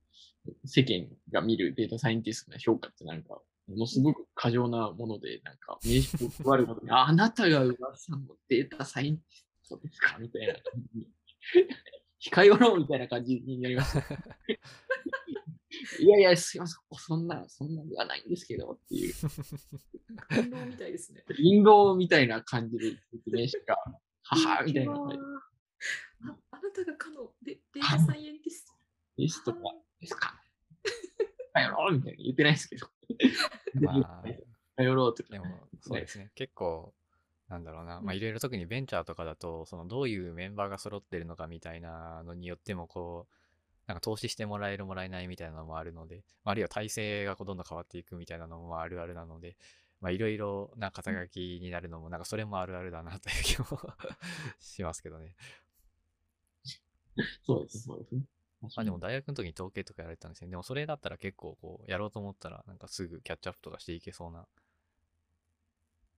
[0.64, 10.17] 世間が見るデータサイエンティストの評価ってなんか、ものすごく過剰なもので、なんか、名刺を配ることに、ああなたが噂のデータサイエンティストですか？
[10.19, 11.07] みたいな感じに。
[12.33, 14.01] 控えよろうみたいな感じになりました。
[16.01, 19.15] いやいや、すいません、そんな、そんなではないんですけど、っていう。
[20.31, 21.23] 運動みたいですね。
[21.29, 23.77] 陰謀みたいな感じで説明しか、
[24.23, 24.97] ははみたいなあ
[26.51, 28.73] あなたがかのデデータサイエンティスト。
[29.19, 29.61] ですとか、
[30.01, 30.41] ですか。
[31.53, 32.89] かよろうみたいな言ってないですけど。
[33.75, 34.25] まあ、
[34.77, 35.39] かよろうとかで。
[35.39, 35.47] も、
[35.81, 36.33] そうですね。
[36.35, 36.95] 結構、
[37.49, 38.01] なんだろうな。
[38.01, 43.35] まあ、いろいろ特にベンチャーとかだと、その、どういうメンバーが揃ってるのかみたいなのによっても、こう、
[43.87, 49.57] なんか投資してもらえるもらえないみたいなのもあるので、まああるいは体制がどんどん変わっていくみたいなのもまああるあるなので、
[50.01, 53.67] まあいろいろな肩書きになるのも、なんかそれもあるあるだなという気も
[54.59, 55.37] しますけどね。
[57.45, 58.23] そうです、そうですね。
[58.61, 60.51] まあでも大学の時に統計とかやられてたんですね。
[60.51, 64.47] でもそれだったら結構こう、やろうと思ったら、なんかすぐキャッチアップとかしていけそうな。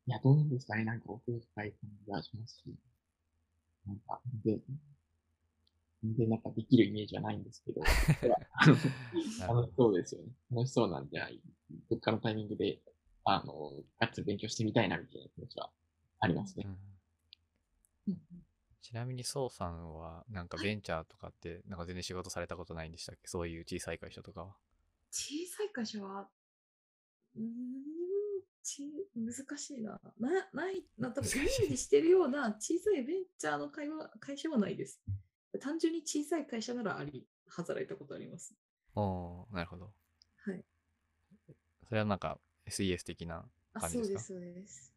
[0.09, 0.85] いや、どうですかね。
[0.85, 2.75] なんか奥深い感じがしますし。
[3.87, 4.59] なんか、で、
[6.03, 7.83] 全然なんかできるイメージはないんですけど、
[9.47, 10.33] 楽しそうですよね。
[10.51, 11.29] 楽しそうなんじゃ、
[11.91, 12.81] どっかのタイミングで、
[13.25, 15.71] あの、がっつり勉強してみたいなみたいな気持ちは
[16.21, 16.65] ありますね。
[16.67, 16.79] うん
[18.81, 23.29] ちなみに、そうさんは、なんかベンチャーとかって、なんか全然仕事されたことないんでしたっけ？
[23.29, 24.57] そういう小さい会社とかは。
[25.11, 26.31] 小さい会社は、
[27.37, 27.88] うーん、
[28.63, 30.01] ち難しいな。
[30.19, 35.01] な、ない、な、多分イメージしてるような小さいベンチャーの会話会社はないです。
[35.61, 38.55] 単純に小さい会社ならあり、働いたことあります。
[38.95, 39.93] おー、なるほど。
[40.45, 40.65] はい。
[41.89, 44.05] それはなんか SES 的なあ、感じでか？
[44.05, 44.95] そうですす、そうです。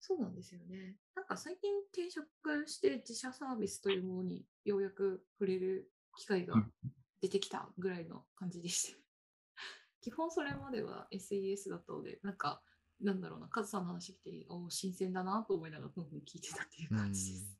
[0.00, 0.96] そうなんですよね。
[1.14, 2.26] なんか最近転職
[2.66, 6.72] して自社サービスというものにようやく触れる機会がうん
[7.20, 8.98] 出てきたぐらいの感じでした。
[10.10, 12.62] 基本それまでは SES だったので、なんか、
[13.00, 17.58] なんだろうな、カズさんの話来て、おー新鮮だなと思いながら、ふんふん聞いてたっていう感じです。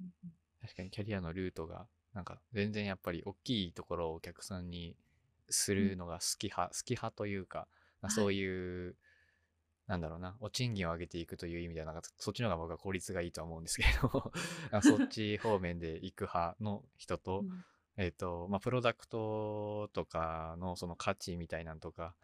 [0.00, 0.30] うんうん。
[0.60, 4.96] 確かにキャリアのルートが、なんか全然やっぱり大きいところをお客さんに
[5.50, 7.66] するのが好き派、好き派というか、
[8.00, 8.14] まあはい。
[8.14, 8.96] そういう、
[9.86, 14.32] なんだろうな、お賃金を上げていくという意味では、なんかそっちの方が僕は効率がいいとは思うんですけれど
[14.82, 17.64] そっち方面で行く派の人と、うん
[17.96, 22.14] えっ、と、まあ、プロダクトとかのその価値みたいなんとか、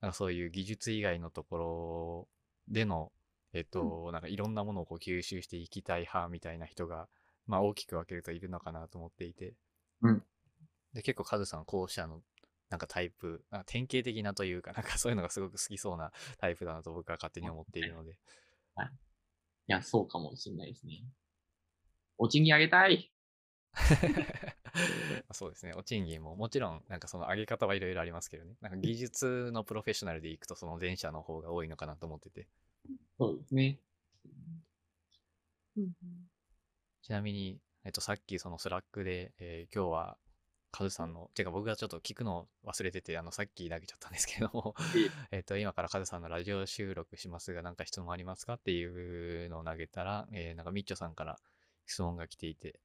[0.00, 2.28] なんかそういう技術以外のところ
[2.68, 3.12] での、
[3.52, 7.08] えっ、と、なんかいろんなものをこう吸収していきたい派みたいな人が、
[7.46, 9.54] まあ大きく分けるといるのかなと思っていて。
[10.02, 10.22] うん
[10.92, 12.22] で、結構カズさん後者の
[12.70, 18.18] なんかタイプ、なんか典型的なというか、なんかそういうのがすごく好きそうなタイプだなと僕は勝手に思っているので。
[19.68, 21.04] いや、そうかもしれないですね。
[22.18, 23.12] お賃金上げたい
[25.32, 25.72] そうですね。
[25.74, 28.56] お賃金ももちろん、なんかその上げ方はいろいろありますけどね。
[28.60, 32.48] なんか技術のプロフェッショナルでいくとその前者の方が多いのかなと思ってて。
[33.18, 33.78] そうですね。
[35.76, 35.92] うん
[37.02, 40.16] ちなみに、えっと、さっきその Slack で、えー今日は
[40.72, 44.74] カズさんの、てか僕がちょっと聞くの忘れてて、あの、さっき投げちゃったんですけども、
[45.30, 51.38] え っと、今からカズさんのラジオ収録しますが、なんか質問ありますかっていうのを投げたら、えーなんかミッチョさんから
[51.86, 52.78] 質問が来ていて、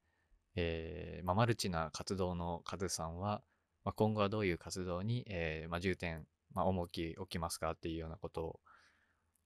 [0.54, 3.42] えーまあ、マルチな活動のカズさんは、
[3.84, 8.60] まあ、今後はどういう活動に、えーまあ、重点、まあ、重き置きますかっていうようなことを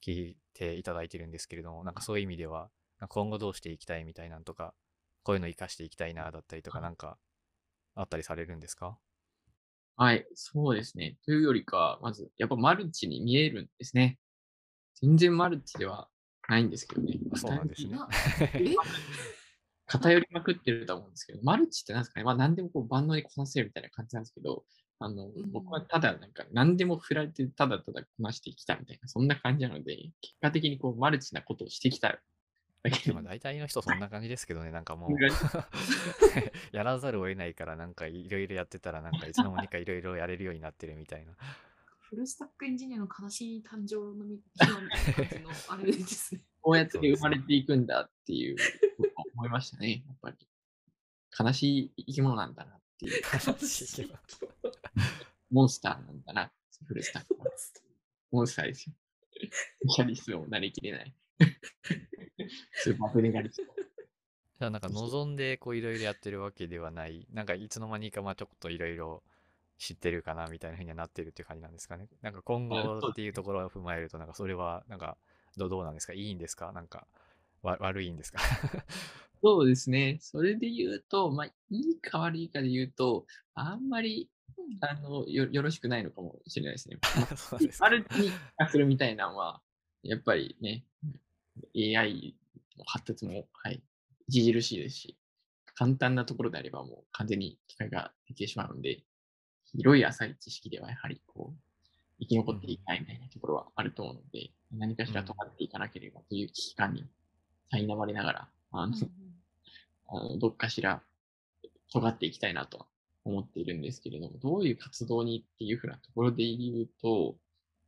[0.05, 2.71] 聞いていただいてるんですけれども、なんかそういう意味では、
[3.09, 4.75] 今後どうしていきたいみたいなんとか、
[5.23, 7.19] こういうの活かしていきたいなだったりとか、なんか
[7.95, 8.99] あったりされるんですか？
[9.97, 11.17] はい、そうですね。
[11.25, 14.19] というよりか、まず、やっぱマルチに見えるんですね。
[15.01, 16.09] 全然マルチでは
[16.49, 17.19] ないんですけどね。
[17.35, 17.97] そうなんですね
[19.87, 24.65] 偏りまくってると思うんですけど、マルチってなんですかね、まあ何でもこう万能にこなせるみたいな感じなんですけど、
[24.99, 25.33] あの、ん。
[25.53, 32.19] 僕はただなんか何でも振られてただただこなしてきたみたいな、そんな感じなので、結果的にこうマルチなことをしてきた
[32.83, 33.11] だけ。
[33.11, 35.11] でまあ、大体の人そんな感じですけどね、なんかもう。
[36.73, 41.37] やらざるを得ないから、なんかいろいろやってたら、なんかいつの間にかいろいろやれるようになってるみたいな。
[42.09, 46.41] フルスタックエンジニアの悲しい誕生のみたいな感じのあれですね。
[46.63, 48.57] こうやって生まれていくんだっていう
[49.37, 50.37] 思いましたね、やっぱり。
[51.39, 54.15] 悲しい生き物なんだなっていう、悲しいけど
[55.51, 56.51] モンスターなんだな、
[56.87, 57.47] フルスタックは。
[58.33, 58.95] モンスターですよ。
[59.95, 61.15] スペシャリストになりきれない。
[62.73, 63.75] スーパージェネラリスト。
[64.59, 69.23] じゃあなんか望んでこういろいろやってるわけではない、なんかいつの間にかまあちょっといろいろ
[69.79, 72.09] 知ってるかなみたいなふうにはなってるっていう感じなんですかね。
[72.23, 75.19] なんか今後っていうところを踏まえると、なんかそれはなんか
[75.59, 76.15] どどうなんですか？
[76.15, 76.73] いいんですか？
[76.73, 77.07] なんか
[77.63, 78.41] わ悪いんですか？
[79.43, 80.19] そうですね。
[80.21, 84.29] それで言うと、まあ、いいか悪いかで言うと、あんまり、
[84.81, 86.99] あの、よよろしくないのかもしれないですね。
[87.37, 89.63] そうですかマルチに化するみたいなのは、
[90.03, 90.85] やっぱりね、
[91.75, 92.35] AI
[92.77, 93.83] の発達も、はい、
[94.29, 95.17] 著しいですし、
[95.75, 99.03] 簡単なところであればもう完全に機械ができてしまうんで、
[99.65, 101.67] 広い浅い知識ではやはりこう、
[102.21, 107.05] 生き残っていきたいみたいなところはあると思うので、何かしら尖っていかなければという危機感に
[107.73, 108.95] 苛まれながら、あの、
[110.09, 111.03] あのどっかしら
[111.93, 112.87] 尖っていきたいなとは
[113.25, 117.37] 思っているんですけれども、どういう活動にっていうふうなところで言うと、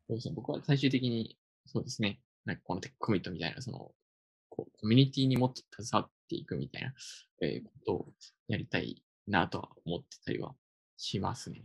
[0.07, 3.93] そうですね、僕は最終的に、そうですね、なんかこのテックコミットみたいな、その、
[4.49, 6.93] こうコミュニティにもっと携わっていくみたいな、
[7.43, 8.13] えーことを
[8.49, 10.55] やりたいなとは思ってたりは
[10.97, 11.63] しますね。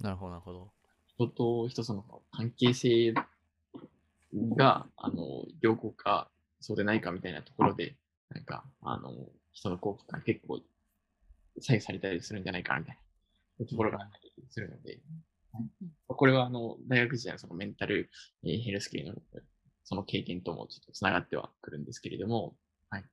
[0.00, 0.70] なるほど、なるほど。
[1.06, 3.14] 人と人との関係性
[4.56, 7.96] が、あの、良好か、そうでないかみたいなところで、
[8.34, 9.12] なんか、あの、
[9.52, 10.60] 人の幸福感結構
[11.60, 12.98] 左右されたりするんじゃないかみたい
[13.60, 14.98] なところがあったりするので、
[16.08, 18.10] これはあの、大学時代のそのメンタル、
[18.44, 19.14] えーヘルス系の
[19.84, 22.56] その経験ともちょっと繋がってはくるんですけれども、
[22.90, 23.04] はい。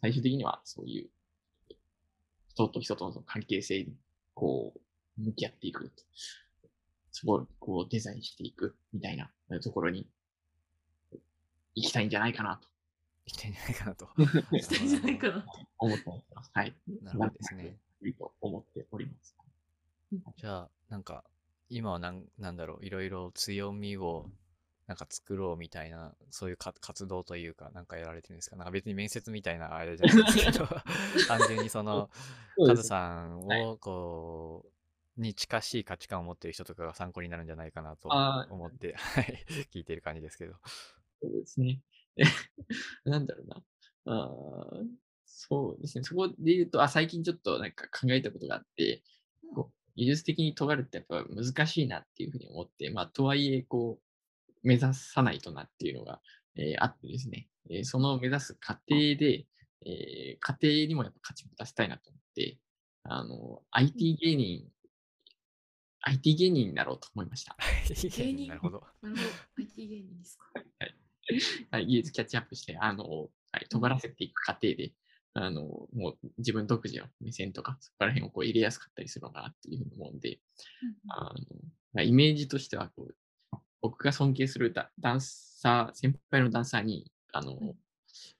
[0.00, 1.74] 最終的にはそういう
[2.48, 3.96] 人と人との関係性に
[4.34, 4.80] こう、
[5.20, 5.92] 向き合っていく。
[7.10, 9.30] そこをこうデザインしていくみたいな
[9.62, 10.06] ところに
[11.74, 12.68] 行きたいんじゃないかなと
[13.26, 14.08] いきたいんじゃないかなと。
[14.60, 15.46] したいんじゃないかな。
[15.78, 16.50] 思ってます。
[16.54, 16.74] はい。
[17.02, 17.76] なるほどですね。
[18.02, 19.36] いいと思っております。
[20.36, 21.24] じゃあ、なんか、
[21.68, 24.30] 今はなんなんだろう、いろいろ強みを
[24.86, 28.56] なんか作ろうみたいな、そういうか活動というか、なんかやられてるんですか？
[28.56, 30.66] なんか別に面接みたいなあれじゃないですけど、
[31.26, 32.08] 単純にその、
[32.64, 34.64] カズさんはいを、こ
[35.18, 38.08] う、に近しい価値観を持ってる人とかが参考になるんじゃないかなと
[38.50, 40.54] 思って、はい、聞いてる感じですけど。
[41.20, 41.80] そうですね。
[43.04, 43.62] なんだろうな。
[44.06, 44.86] あー
[45.24, 46.04] そうですね。
[46.04, 49.02] そこで言うと、あ、最近ちょっとなんか考えたことがあって、
[49.54, 56.20] こう技術的に尖るってやっぱ難しいなっていうふうに思って、まあ、とはいえ、こう、目指さないとなっていうのが、
[56.56, 59.46] えーあってですね、えーその目指す過程で、
[59.84, 62.58] えー家庭にもやっぱ価値を出したいなと思って、
[63.04, 64.64] あの、IT 芸人、
[66.00, 67.56] IT 芸人になろうと思いました。
[68.16, 68.48] 芸人？
[68.48, 68.82] なるほど。
[69.02, 69.28] なるほど。
[69.58, 70.44] IT 芸人ですか？
[70.54, 70.94] はい、
[71.86, 73.04] 技術キャッチアップして、あの、
[73.52, 74.92] はい、尖らせていく過程で、
[75.34, 75.62] あの、
[75.92, 80.40] もう自分独自の目線とか、そこら辺をこう入れやすかったりするのかなっていうふうに思うんで、
[81.08, 81.34] あ
[81.94, 87.74] のイメージとしてはこう、僕が尊敬するダダンサー、先輩のダンサーに、あの、うん。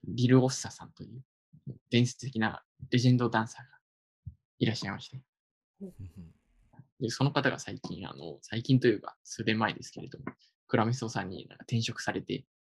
[0.03, 1.21] ビル・オッサさんという
[1.91, 3.69] 伝説的なレジェンドダンサーが
[4.59, 5.21] いらっしゃいまして、
[5.81, 5.93] うん。
[6.99, 10.25] でその方が最近、あの、最近というか、数年前ですけれども、
[10.67, 12.56] クラメソさんになんか転職されて、まあ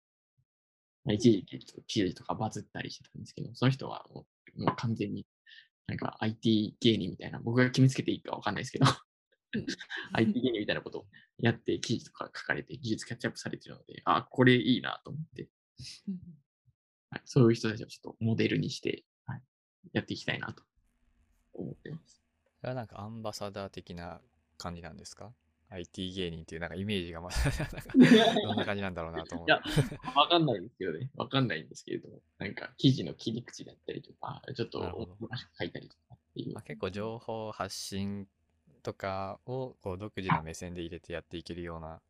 [1.09, 4.25] 一時期ちょっと記事とかバズったりしてたんですけど、その人はも
[4.57, 5.27] うもう完全に
[5.87, 8.87] なんか IT 芸人みたいな、僕が決めつけていいかわかんないですけど、
[10.13, 11.05] IT 芸人みたいなことを
[11.39, 15.49] やって記事とか書かれて技術キャッチアップされてるので、あ、これいいなと思って、
[17.11, 19.43] はい、そういう人たちをちょっとモデルにして、はい、
[19.93, 20.63] やっていきたいなと
[21.55, 22.23] 思ってます。
[22.61, 24.21] それはなんかアンバサダー的な
[24.57, 25.33] 感じなんですか？
[25.73, 27.37] ?IT 芸人っていうなんかイメージがまだ
[28.43, 29.51] どんな感じなんだろうなと思うい。
[29.51, 29.63] や、
[30.15, 31.11] わかんないんですけどね。
[31.17, 34.81] わかんないんですけれども、なんか記事の切り口だったりとか、ちょっと
[35.19, 36.63] く書いたりとかっていうまあ、。
[36.63, 38.29] 結構情報発信
[38.83, 42.01] とかをこう独自の目線で入れてやっていけるような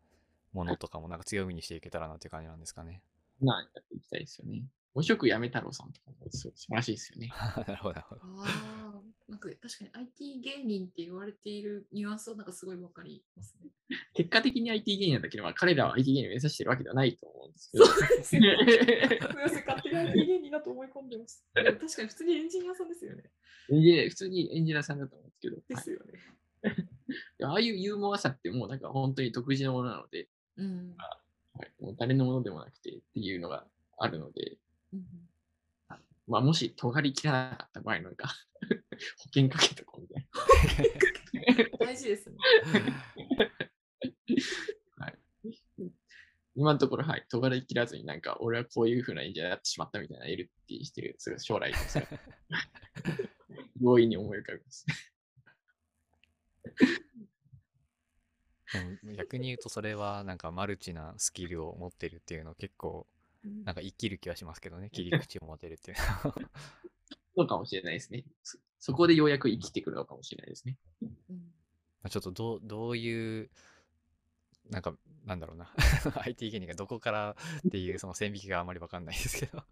[0.53, 3.03] ものとかもなんか強みにしていけたらなっていう感じなんですかね。
[3.41, 4.63] なやっていきたいですよね。
[4.95, 7.31] お食やめ太郎さんとかもす素晴らしいですよね。
[7.67, 8.23] なるほど、なるほど。
[8.23, 13.71] ああ、なんか確かに IT 芸人って言われているニュアンスはなんかすごいわかりますね。
[14.13, 17.87] 結果的に IT 芸人なんだけど、まあ、彼らは IT 芸人を目指してるわけではないと思うんですけど。
[17.87, 18.67] そうですよね。
[18.69, 21.47] すみません、勝手に IT 芸人だと思い込んでます。
[21.55, 23.31] 確かに普通にエンジニアさんですよね。
[23.69, 26.13] 普通にエンジニアさんだと思うんですけど、はいですよね。
[27.45, 30.97] ああいうユーモアさってもうなんか本当に独自のものなので、うん。
[30.99, 33.67] はい、もう誰のものでもなくてっていうのが
[33.99, 34.59] あるので、
[34.93, 35.03] うん
[36.29, 38.29] まあ、もし尖りきらなかった場合なんか
[39.19, 40.27] 保険かけとこうみたい
[41.81, 41.87] な。
[41.87, 42.37] 大事ですね。
[46.55, 51.99] 今のところ、はい、尖りきらずになんか、俺はこういうふうな演者になってしまったみたいな LT してる、それ将来です。
[53.81, 54.87] 容易に思い浮かびます。
[59.17, 64.91] 逆に言うとそれはなんかマルチなスキルを持ってるっていうの結構うんなんか生きる気はしますけどね。
[64.91, 66.35] 切り 口を持てるっていうのは。
[67.35, 68.25] そうかもしれないですね。
[68.43, 70.77] そそこでようやく生きてくるのかもしれないですね。
[72.11, 73.51] ちょっとどう、どういう、
[74.71, 75.73] なんか、なんだろうな。
[76.27, 77.37] IT 芸人がどこから
[77.67, 79.65] っていうその線引きがあまりわかんないですけど、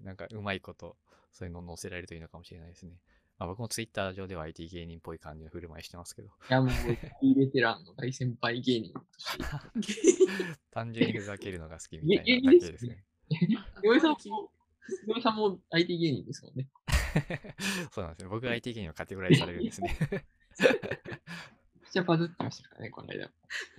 [0.00, 0.96] なんかうまいこと、
[1.32, 2.98] そういうのを載せられるといいのかもしれないですね。
[3.38, 6.70] まあ、僕も Twitter 上では IT 芸人っぽい感じの振る舞いしてますけど、いや、もう、
[7.20, 8.94] 大ベテランの大先輩芸人。
[10.70, 13.04] 単純にふざけるのが好きみげたいな芸人でだけですすね。
[13.82, 14.16] 岩 井さんも、
[15.08, 16.68] 岩井さんも IT 芸人ですもんね。
[17.90, 18.28] そうなんですね。
[18.28, 19.96] 僕が IT 芸人はカテゴライズされるんですね。
[20.10, 20.20] めっ
[21.90, 23.32] ちゃバズってましたからね、この間。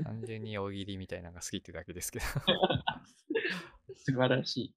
[0.03, 2.25] 単純に大喜利みたいなのが好きってだけですけど。
[3.95, 4.75] 素晴らしい。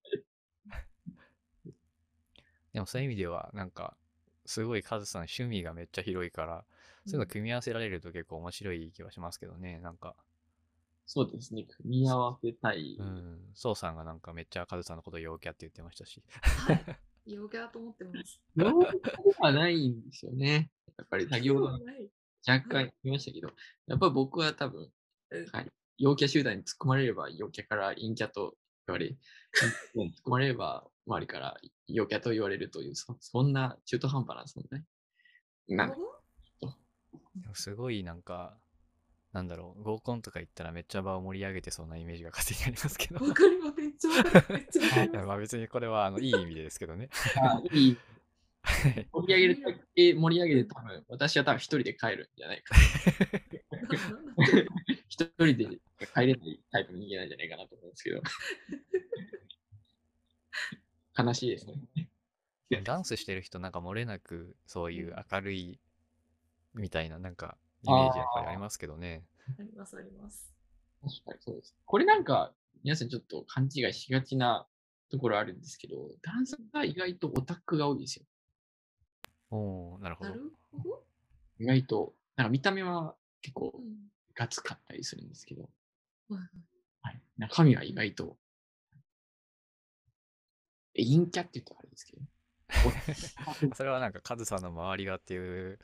[2.72, 3.96] でもそういう意味では、なんか、
[4.48, 6.64] すごいカズさん趣味がめっちゃ広いから、
[7.04, 9.78] そういうの組み合わせられると結構面白い気はしますけどね。
[9.80, 10.16] なんか、
[11.04, 12.96] そうですね、組み合わせたい。
[12.98, 16.22] うん、ソウさんがなんかめっちゃカズさんのこと陽キャって言ってましたし。
[16.40, 16.84] はい。
[17.30, 18.40] 陽キャだと思ってます。
[18.56, 20.70] ノーではないんですよね。
[20.96, 23.48] やっぱり先ほど若干言いましたけど、
[23.86, 24.90] やっぱり僕は多分、
[25.28, 29.14] うんはい、陽キャ集団に突っ込まれれば陽キャから陰キャと言われ、
[29.94, 31.56] 突っ込まれれば周りから
[31.86, 34.82] 陽キャと言われるという、そそんな中途半端な存在。
[35.68, 35.94] なん
[37.54, 38.56] すごいなんか、
[39.32, 43.24] なんだろう、合コンとか行ったらめっちゃ場を盛り上げてそうなイメージが勝手にありますけど。
[43.24, 43.80] わかります。
[43.80, 44.46] めっちゃわかる。
[44.50, 47.08] めっちゃわままあ別にこれはあのいい意味でですけどね。
[47.36, 47.96] あいい
[49.12, 52.74] 盛り上げるだけ盛り上げて多分、私は多分一人で帰るんじゃないか。
[52.74, 53.10] す。
[55.08, 55.78] 一人で
[56.14, 58.22] 帰れないタイプの人間なんじゃないかなと思うんですけど。
[61.18, 62.08] 悲しいですね。
[62.84, 65.80] ダンスしてる人なんか漏れなくそういう明るい
[66.74, 69.24] みたいななんかイメージやっぱりありますけどね。
[69.58, 70.52] あります、あります。
[71.02, 71.74] 確かにそうです。
[71.84, 72.52] これなんか、
[72.84, 74.66] 皆さんちょっと勘違いしがちな
[75.10, 78.24] ところあるんですけど、ダンスが意外とオタクが多いですよ。
[79.50, 80.30] おおなるほど。
[80.30, 81.04] なるほど。
[81.58, 82.14] 意外と。
[82.36, 85.62] なんか見た目は結構うんガツかったりするんですけど、
[86.28, 86.48] はいはい
[87.02, 88.36] はい、中身は意外と。
[90.98, 92.22] え、陰キャって言うとあれですけど。
[93.74, 95.78] それはなんかカズさんの周りがっていう、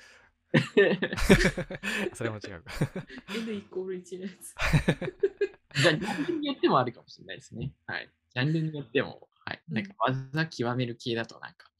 [2.14, 2.72] それも違うか。
[3.34, 4.54] N イコール1のやつ。
[5.82, 7.72] じゃあ、ジャンルによってもあるかもしれないですね。
[7.86, 8.10] はい。
[8.34, 9.62] ジャンルによっても、はい。
[9.68, 11.70] なんか技極める系だとなんか、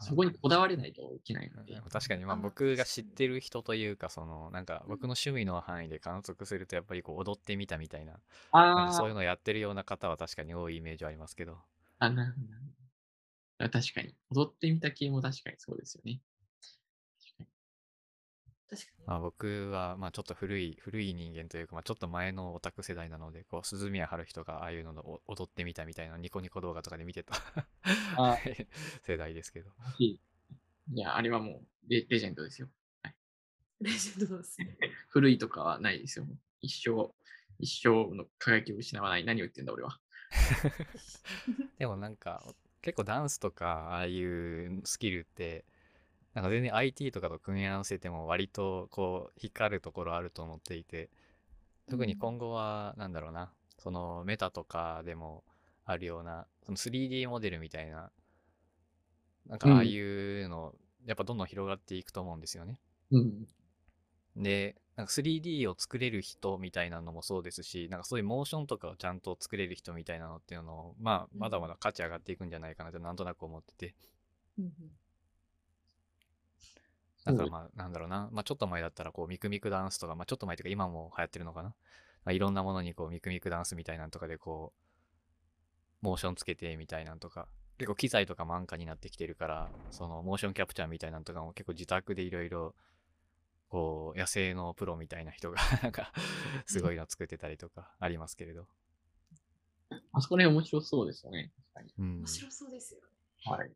[0.00, 1.80] そこにこだわれないといけないので。
[1.90, 8.14] 確かにまああ僕が知ってる人というかそのなんか僕の趣味の範囲で観測するとやっぱりこう踊ってみたみたいな
[8.52, 11.58] あかそういうーのやってるような方は確かに多いイメージはありますけど
[11.98, 12.46] あ、なるほど
[13.58, 14.14] 確かに。
[14.30, 16.20] 踊ってみた系も確かにそうですよね。
[18.70, 19.06] 確かに。
[19.06, 27.34] まあ僕は、まあちょっと古い、古い人間というか、まあちょっと前のオタク世代なので、こう、鈴宮春日とか、ああいうののお踊ってみたみたいなニコニコ動画とかで見てた
[28.16, 28.36] あ
[29.02, 29.70] 世代ですけど。
[29.98, 30.20] いい
[30.94, 32.68] いや、あれはもうレレジェンドですよ。
[33.80, 34.76] レジェンドですね。
[35.08, 36.26] 古いとかはないですよ。
[36.60, 37.12] 一生、
[37.58, 39.24] 一生の輝きを失わない。
[39.24, 40.00] 何を言ってんだ、俺は。
[41.78, 42.42] でもなんか、
[42.82, 45.64] 結構ダンスとか、ああいうスキルって、
[46.34, 51.10] なんか全然 IT とかと組み合わせても割とこう光るところあると思っていて、
[51.90, 55.44] 特に今後はなんだろうな、そのメタとかでも
[55.84, 58.10] あるような、その 3D モデルみたいな、
[59.46, 60.74] なんかああいうの、
[61.06, 62.78] やっぱどんどん広がっていくと思うんですよね。
[63.10, 63.46] うん。
[64.36, 73.94] で、なんか 3D を作れる人みたいなのもそうですし、なんかそういうモーションとかをちゃんと作れる人みたいなのっていうのを、まあ、まだまだ価値上がっていくんじゃないかなってなんとなく思ってて、
[74.58, 74.72] うんうん。
[77.26, 81.68] だからまあ、なんだろうな、まあちょっと前だったらこう、ミクミクダンスとか、まあちょっと前というか今も流行ってるのかな。
[81.68, 84.72] まあ、いろんなものにこう、ミクミクダンスみたいなんとかでこ
[86.02, 87.46] う、モーションつけてみたいなんとか、
[87.78, 92.74] 結構機材とかも安価になってきてるから、そのモーションキャプチャーみたいなんとかも結構自宅でいろいろ、
[93.68, 96.12] こう、野生のプロみたいな人が、 なんか、
[96.66, 98.66] すごいの作ってたりとかありますけれど。
[100.12, 101.52] あそこね、面白そうですよね。
[101.56, 101.94] 確かに。
[101.98, 102.26] うん面。
[102.26, 103.06] 白そうですよね。
[103.44, 103.72] はい。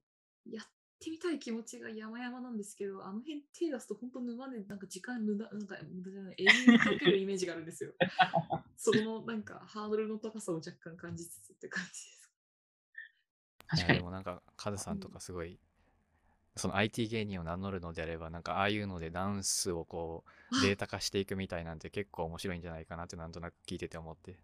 [0.51, 0.67] やっ
[0.99, 7.93] てみたい気持ちが山々なんですけど、あの辺手出すと本当沼でなんか時間無駄、なんか無駄じゃない、永遠にかけるイメージがあるんですよ。
[8.77, 12.23] そのなんかハードルの高さを若干感じつつって感じです。
[13.67, 14.01] 確かにいやで。
[14.05, 15.59] もなんか、カズさんとかすごい、
[16.57, 24.37] その IT 芸人を名乗るのであれば、なんかああいうのでダンスをこう、データ化していくみたいなんて結構面白いんじゃないかなってなんとなく聞いてて思って。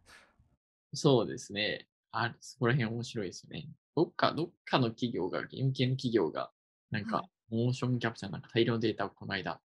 [0.95, 1.87] そうですね。
[2.11, 3.69] あそこら辺面白いですよね。
[3.95, 6.51] どっか、どっかの企業が、ゲーム系の企業が、
[6.91, 9.61] なんかは、モーションキャプチャーなんか大量のデータをこの間、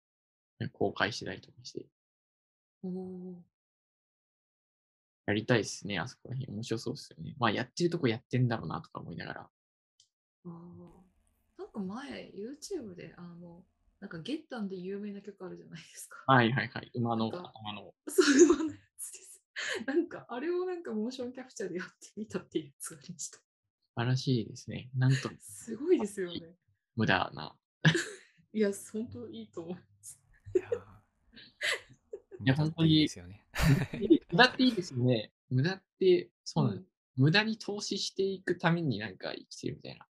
[0.74, 1.86] 公開してたりとかして、
[5.26, 6.00] やりたいですね。
[6.00, 7.36] あそこら辺面白そうですよね。
[7.40, 9.50] まあ、やってるとこやってんだろうなとか思いながら。
[11.80, 11.82] ー。
[11.82, 13.64] あーなんか前、YouTube で、あの、
[14.00, 16.18] なんかゲッタンで有名な曲あるじゃないですか。
[16.26, 16.92] はいはいはい。
[16.96, 19.42] 馬の、なんかあの、そういうのやつです。
[19.86, 23.38] なんか、あれをなんかモーションキャプチャーでやってみたっていうやつがありました。
[23.38, 23.44] 素
[23.96, 24.90] 晴らしいですね。
[24.96, 26.56] なんと、すごいですよね。
[26.96, 27.56] 無駄な。
[28.54, 30.20] いや、本当いいと思います。
[30.56, 31.00] いやー
[32.42, 33.46] いや本当にいいですよね。
[34.32, 35.34] 無駄っていいですよね。
[35.50, 36.92] 無駄って、そうなんうんです。
[37.18, 40.08] 無駄に投資していくためになんか生きてるみたいな。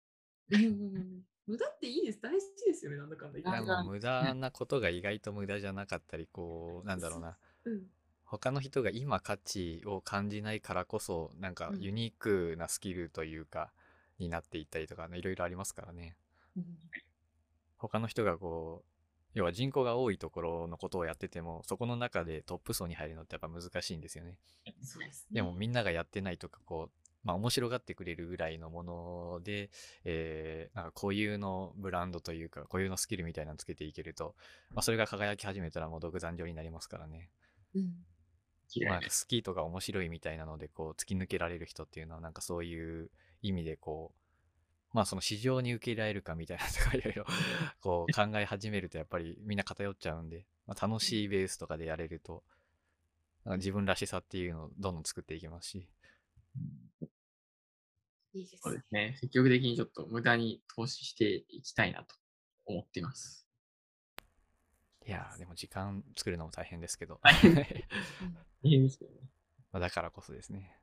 [0.50, 2.20] うんうんうん無駄っていいです。
[2.20, 7.36] 大事ですよね、なんだかんだ言っ無駄なことが意外と無駄じゃなかったり、こう、なんだろうな。
[7.64, 7.82] うん。
[8.24, 13.72] 他の人が今価値を感じないからこそ、なんかうんユニークなスキルというか、
[14.18, 16.16] になっていったりとか、ね、いろいろありますからね。
[16.56, 16.64] うん
[17.78, 18.92] 他の人がこう、
[19.34, 24.36] 要は人口が多いところのことをやってても、そこの中でトップ層に入るのってやっぱ難しいんですよね。
[24.82, 25.36] そうですね。
[25.36, 29.70] でもみんながやってないとか、こう、まあ面白がってくれるぐらいのもので、
[30.04, 34.34] えー、なんか固有のブランドというか、固有のスキルみたいなのつけていけると、
[34.70, 37.30] まあそれが輝き始めたらもう独残上になりますからね。
[37.74, 37.92] うん。
[38.88, 43.10] まあスキーとか面白いみたいなので、こう突き抜けられる人っていうのはなんかそういう
[43.42, 47.24] 意味でこう、まあその市場に受け入れられるかみたいなとかいろいろ
[47.80, 52.42] こう 考え始めるとやっぱりみんな偏っちゃうんで、まあ、楽しいベースとかでやれると、
[53.44, 55.88] 自分らしさっていうのをどんどん作っていきますし、
[58.34, 58.86] いいですねそうです。
[58.92, 59.16] ね。
[59.20, 62.14] 積極的にちょっと無駄に投資していきたいなと
[62.66, 63.46] 思っています。
[65.06, 69.16] いやーでも時間作るのも大変ですけど、大変ですけどね。
[69.72, 70.78] まあだからこそですね。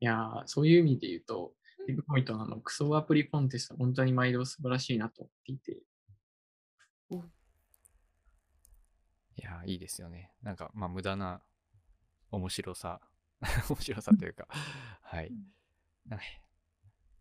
[0.00, 1.54] いやーそういう意味で言うと、
[1.86, 5.78] ビッグポイントのあのクソアプリコンテスト、本当に毎度素晴らしいなと思っていて、
[9.36, 10.32] いやーいいですよね。
[10.42, 11.40] なんかまあ無駄な
[12.34, 13.00] 面白さ、
[13.68, 14.46] 面白さというか、
[15.02, 15.32] はい。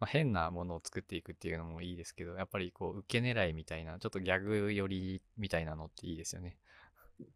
[0.04, 6.58] まあ、変なものを作っていくっていうのもいいですけど、やっぱりこう、受け狙いみたいな、ちょっとギャグ寄りみたいなのっていいですよね。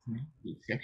[0.07, 0.83] ね、いいですよね。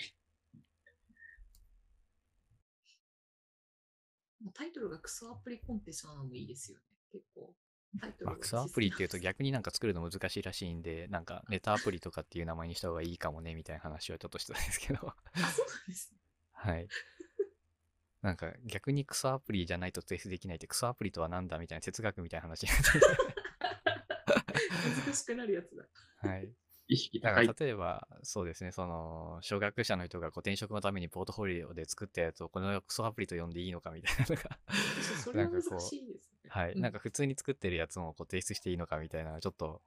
[4.53, 6.83] タイトルがクソアプリコンテストなのもいいですよね。
[7.11, 7.53] 結構。
[7.99, 16.22] タイトルがまあ、クソアプリっていうと逆になんか作るの難しいらしいんで、なんかネタアプリとかっていう名前にした方がいいかもね、みたいな話はちょっとしたんですけど、なあ、そうなんですね。
[16.63, 16.87] はい。
[18.21, 22.83] なんか逆にクソアプリじゃないと提出できないってクソアプリとは何だみたいな哲学みたいな話になって
[25.05, 26.29] 難しくなるやつだ。
[26.29, 26.49] はい。
[26.87, 27.55] 意識だか高いら。
[27.59, 34.59] 例えば、そうですね、その、初学者の人がこう転職のためにポートフォリオで作ったやつをこのクソアプリと呼んでいいのかみたいなのが、
[35.21, 36.49] それは難なんかこうしいですね。
[36.49, 39.81] はい、うんなんか普通に作ってるやつもこう提出していいのかみたいな、ちょっと、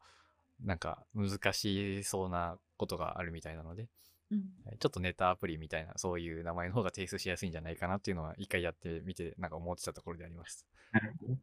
[0.60, 3.88] なんか難しそうなことがあるみたいなので、
[4.30, 10.66] うんはいちょっとネタアプリみたいな、そういう名前の方が提出しやすいんじゃないかなっていうのは、一回やってみて、なんか思ってたところであります。
[10.92, 11.38] なるほど。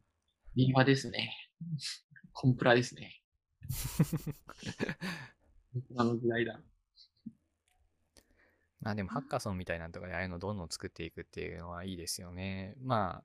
[0.56, 1.34] リーマですね。
[2.32, 3.22] コンプラですね。
[5.72, 6.60] コンプラの時代だ。
[8.80, 12.74] まあでもハッカソンみたいなのとかでああいうのどんどん作っていくっていうのはいいですよね。
[12.82, 13.24] ま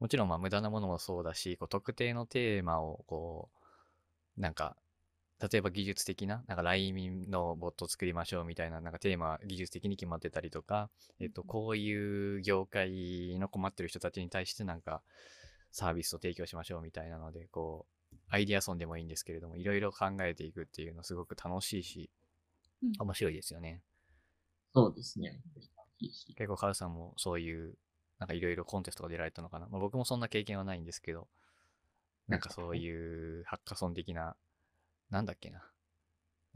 [0.00, 3.50] もちろんまあ無駄なものもそうだし、こう特定のテーマをこ
[4.36, 4.76] う、なんか、
[5.40, 15.02] 例えば技術的な、なんか LINE のボットを作りましょうみたいな、なんかテーマ技術的に決まってたりとか、えっと、こういう業界の困ってる人たちに対してなんか
[15.72, 22.10] サービスを提供しましょうみたいなので、こう、アイディアソンでもいいんですけれども、いろいろ考えていくっていうのすごく楽しいし、
[22.82, 23.80] うん面白いですよね。
[24.74, 25.40] そうですね。
[26.36, 27.78] 結構カズさんもそういう、
[28.18, 29.66] なんかいろいろコンテストが出られたのかな。
[29.68, 31.28] まあ、僕もそんな経験はないんですけど、
[32.28, 34.36] なんかそういうハッカソン的な、
[35.14, 35.62] なんだっけな。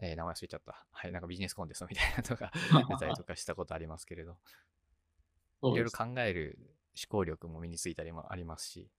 [0.00, 0.84] えー名前忘れちゃった。
[0.90, 2.50] はい、なんかビジネスコンテストみたいなのとか
[2.90, 4.36] 出たりとかしたことありますけれど、
[5.62, 6.58] いろいろ考える
[6.96, 8.90] 思考力も身についたりもありますし、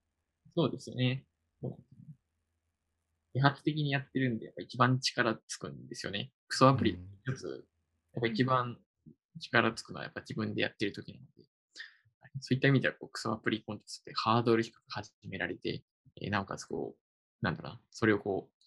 [0.55, 1.25] そうですよね。
[3.33, 6.31] 自発的にやってるんで、やっぱ一番力つくんですよね。
[6.47, 7.67] クソアプリうん一つ、
[8.13, 8.79] やっぱ一番
[9.39, 11.43] 力つくのはやっぱ自分でやってる時なので、
[12.21, 15.83] はいそういった意味ではこうクソアプリコンテストってハードル低く始められて、
[16.21, 18.58] えーなおかつこう、なんだろうな、それをこう、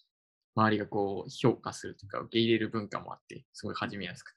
[0.55, 4.37] 周りがこう評価するとか受け入れる文化もあって、すごい始めやすくて、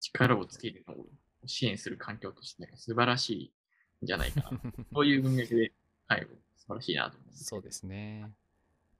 [0.00, 1.06] 力をつけるのを
[1.46, 3.52] 支援する環境として素晴らし
[4.00, 4.50] いんじゃないかな。
[4.92, 5.72] そういう文脈で、
[6.06, 7.44] はい、素晴らしいなと思います。
[7.44, 8.32] そうですね。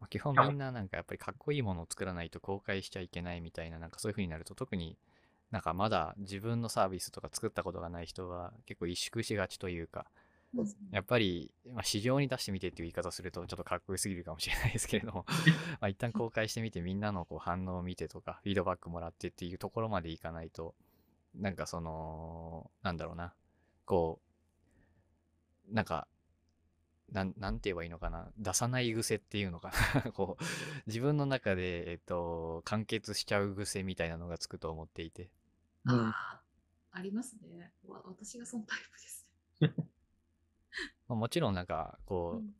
[0.00, 4.98] まあ、基本みんななんかやっぱりかっこいいものを作らないと公開しちゃいけないみたいな、なんかそういう風になると特に
[5.50, 10.06] なんかまだ自分のサービスとか作ったことがない人は結構萎縮しがちというか、
[10.90, 15.24] やっぱり、まあ、市場に出してみてっていう言い方をするとちょっとかっこよすぎるかもしれないですけれども
[15.80, 20.74] まあ一旦公開してみてみんなのこう反応を見てとか フィードバックもらってっていうところまでいかないと
[21.34, 23.34] なんかそのなんだろうな
[23.84, 24.20] こ
[25.70, 26.08] うなんか
[27.12, 30.10] なんなんて言えばいいのかな出さない癖っていうのかな。
[30.12, 30.44] こう
[30.86, 35.30] 自分の中で、えっと、完結しちゃう癖みたいなのがつくと思っていて。
[35.84, 36.46] うんあー
[36.98, 37.70] ありますね。
[37.86, 39.26] わ私がそのタイプです
[41.08, 42.50] まあもちろんなんかこう、ね。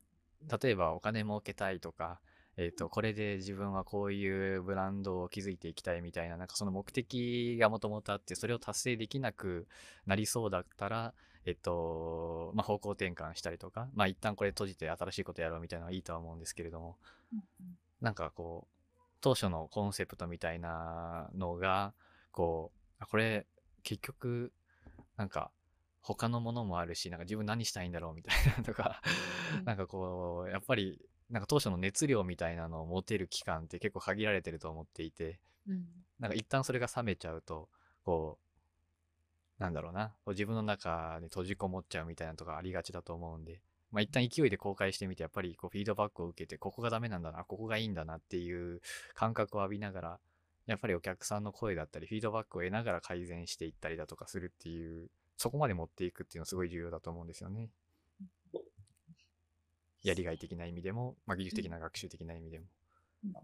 [0.63, 2.21] 例えばお金儲けたいとか、
[2.57, 9.67] えっ、と、これで自分はこういうブランドを築いていきたいみたいな、なんかその目的がもともとあって、それを達成できなく
[10.07, 11.13] なりそうだったら、
[11.45, 16.97] えっと、まあ、方向転換したりとか、まあ、一旦これ閉じて新しいことやろうみたいなのはいいとは思うんですけれども、
[17.33, 18.83] うんうんなんかこう、
[19.23, 21.95] 当初のコンセプトみたいなのが、
[22.31, 23.47] こう、あこれ、
[23.83, 24.53] 結局、
[25.17, 25.51] なんか、
[26.15, 29.03] 他のものもあるし、なんか自分何したいんだろうみたいなとか、
[29.59, 29.65] うん。
[29.65, 31.01] なんかこう、やっぱり、
[31.31, 35.85] なんか当初の熱量みたいなのを持てる期間って結構限られてると思っていて、うん。
[36.21, 37.69] なんか一旦それが冷めちゃうと、
[38.05, 38.39] こ
[39.59, 48.81] う、なんだろうな、こう自分の中に閉じこもっちゃうみたいなとかありがちだと思うんで、まあ一旦勢いで公開してみて、やっぱりこうフィードバックを受けて、ここがダメなんだな、ここがいいんだなっていう
[49.15, 50.21] 感覚を浴びながら、
[50.67, 57.71] やっぱりお客さんの声だったり、フィードバックを得ながら改善していったりだとかするっていう、そこまで持っていくっていうのはすごい重要だと思うんですよね。
[60.03, 62.67] やりがい的な意味でも、まあ、技術的な学習的な意味でも。
[63.25, 63.43] うんは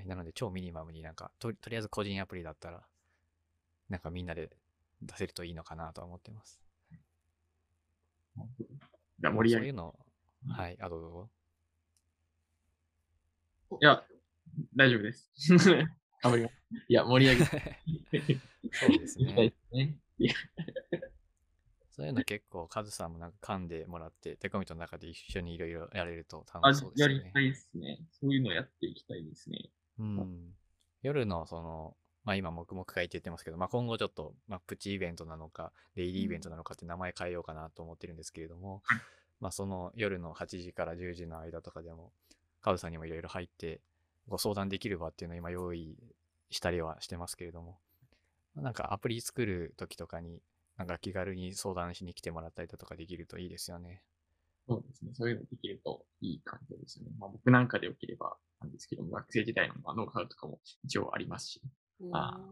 [0.00, 2.82] い、なので、超ミニマムになんかと、とりあえず個人アプリだったら、
[3.88, 4.50] なんかみんなで
[5.02, 6.60] 出せるといいのかなとは思ってます。
[9.18, 9.98] じゃあ盛り上げそういうの、
[10.50, 11.30] はい、あ、どうぞ。
[13.70, 14.04] おいや、
[14.76, 15.30] 大丈夫です。
[16.22, 16.54] 頑張ります。
[16.88, 18.40] いや、盛り上げて
[18.72, 19.18] そうです
[19.72, 19.98] ね
[21.90, 27.40] そういうの結構、カズさんもなんか噛んでもらって、テコミとの中で一緒にいろいろやれるとあ楽しそうですよねやりた。
[27.40, 27.98] いですね。
[28.12, 29.68] そういうのやっていきたいですね。
[29.98, 30.54] うん。
[31.02, 38.82] 夜のその、まあ今、黙々会って言ってますけど、まあ今後ちょっと、まあプチイベントなのか、デイリーイベントなのかって名前変えようかなと思ってるんですけれども、
[39.40, 42.12] まあその夜の8時から10時の間とかでも、
[42.60, 43.80] カウさんにもいろいろ入って、
[44.28, 45.96] ご相談できる場っていうのを今用意
[46.50, 47.80] したりはしてますけれども、
[48.62, 50.42] なんかアプリ作る時とかに、
[50.76, 54.02] なんか気軽に相談しに来てもらったりだとかできるといいですよね。
[54.68, 55.12] そうですね。
[55.14, 57.12] そういうのできるといい環境ですよね。
[57.18, 61.62] まあ、僕なんかでよければなんですけども、学生時代のまあノウハウとかも一応ありますし。
[62.00, 62.48] おあー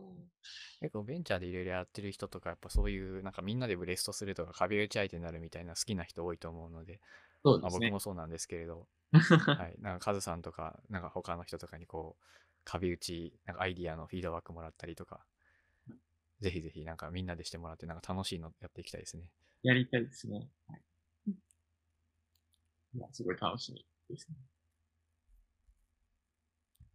[0.81, 7.01] 結構ベンチャーでいろいろやってる人とか、やっぱそういう、なんかみんなでブレストするとか壁打ち相手になるみたいな好きな人多いと思うので、
[7.43, 7.89] まあ、そうですね。
[7.89, 9.75] 僕もそうなんですけれど、 はい。
[9.81, 12.25] なんかカズさんとか、なんか他の人とかにこう、
[12.65, 15.25] 壁打ち、なんかアイディアのフィードバックもらったりとか、
[16.41, 19.31] ぜひぜひなんかみんなでしてもらって、なんか楽しいのやっていきたいですね。
[19.63, 20.49] やりたいですね。
[20.69, 20.83] はい。
[22.95, 24.37] いや、すごい楽しみですね。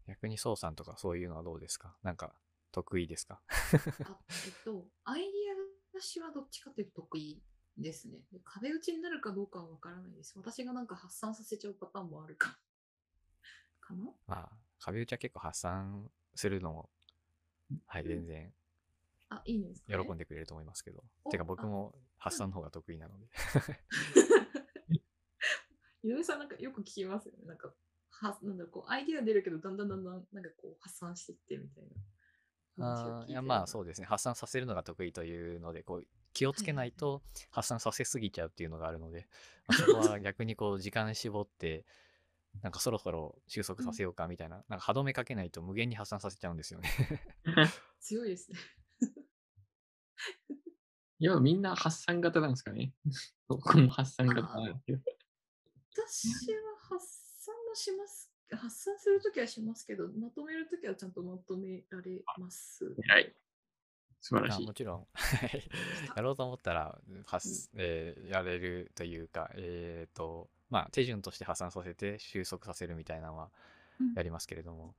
[0.08, 1.96] 逆にそうさんとかそういうのはどうですか？
[2.04, 2.34] なんか
[2.72, 3.40] 得意ですか？
[3.50, 5.30] あえっと、アイディ
[5.96, 7.42] ア出しはどっちかというと得意
[7.78, 8.18] ですね。
[8.32, 10.34] で壁打ちになるかどうかはわからないです。
[10.36, 12.58] 私がなんか発散させちゃうパターンもあるか。
[13.80, 14.06] かな？
[14.28, 16.90] まあ、壁打ちは結構発散するのも、
[17.86, 18.52] はい、全然
[19.32, 21.04] あ、いいんですか、ね、喜んでくれると思いますけど。
[21.24, 23.28] おてか僕も発散の方が得意なので。
[26.04, 27.46] 井上さんなんかよく聞きますよね。
[27.46, 27.74] なんか、
[28.10, 31.90] はなんだこうアイディア出るけど、だんだんだんだんなんかこう発散していってみたいな。
[32.80, 37.22] あーいやまあそううですね発散させるのが得意というのでこう気をつけないと
[37.52, 39.28] 発散させすぎちゃうっていうのがあるので、
[39.68, 41.86] まあそこは逆にこう時間絞って
[42.62, 46.90] なんかそろそろ収束させようかみたいな,、なんか歯止めかけないと無限に発散させちゃうんですよね
[48.00, 48.58] 強いですね。
[51.20, 52.94] いや、みんな発散型なんですかね。
[53.48, 55.02] 僕も発散型なんですけど。
[55.94, 58.32] 私は発散もします。
[58.52, 62.96] 発散するときはしますけど、まとめるときはちゃんとまとめられます。
[63.06, 63.36] 偉い。
[64.22, 64.74] 素晴らしいまあも。
[64.74, 65.70] ちろんはい
[66.16, 73.52] やろうと思ったら発、えーやれるというかえっ、とまあ手順として発散させて収束させるみたいなのは
[74.00, 74.96] うんやりますけれども、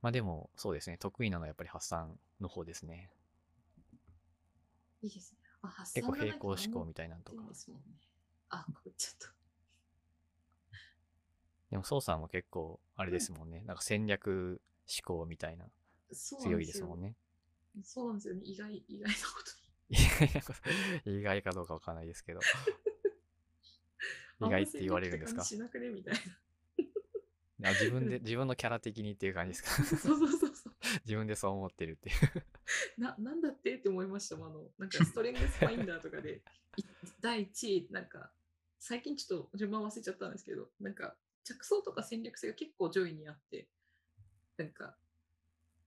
[0.00, 3.10] まあでもそうですね得意なのはやっぱり発散の方ですね
[5.02, 5.38] いいですね。
[5.62, 7.86] あ発結構平行思考みみたいなのとかですもんね。
[8.50, 8.66] あ、
[8.96, 9.26] ちょっと。
[11.70, 13.62] でも、宋さんも結構、あれですもんね。
[13.62, 15.66] なんか戦略思考みたいな、
[16.12, 17.16] 強いですすもんね。
[17.82, 18.42] そうなんですよね。
[18.44, 19.50] 意外、意外なこと
[19.88, 20.52] 意外なこ
[21.04, 22.40] と意外かどうかわかんないですけど。
[22.40, 22.44] に。
[24.46, 25.44] 意外って言われるんですか？
[25.44, 25.90] しなくね？
[25.90, 26.14] みたい
[27.64, 29.84] あ自分で、自分のキャラ的にっていう感じですか？
[29.98, 30.50] そうそうそう。
[31.04, 32.44] 自分でそう思ってるっていう。
[33.00, 33.76] な、なんだって？
[33.76, 34.50] って思いましたもん。
[34.50, 36.42] あの、なんかストレングスファインダーとかで、
[36.76, 36.82] い
[37.20, 38.32] 第1位、なんか、
[38.78, 43.68] 最近ちょっと順番忘れちゃったんですけど、なんか、着想とか戦略性が結構上位にあって、
[44.56, 44.96] なんか、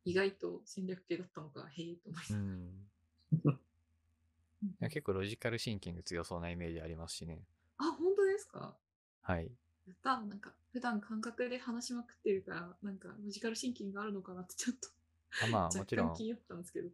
[0.05, 2.33] 意外と戦略系だったのか、へえと思います。
[2.33, 2.87] うん。
[4.61, 7.45] いや結構ロジカルシンキング強そうなイメージありますしね。
[7.77, 8.75] あ、本当ですか？
[9.21, 9.45] はい。
[9.87, 14.89] やったなんか、普段感覚で話しまくってるから、なんか、ロジカルシンキングがあるのかなってちょっと、
[15.43, 16.89] あまあ、若もちろん、干気になったんですけど。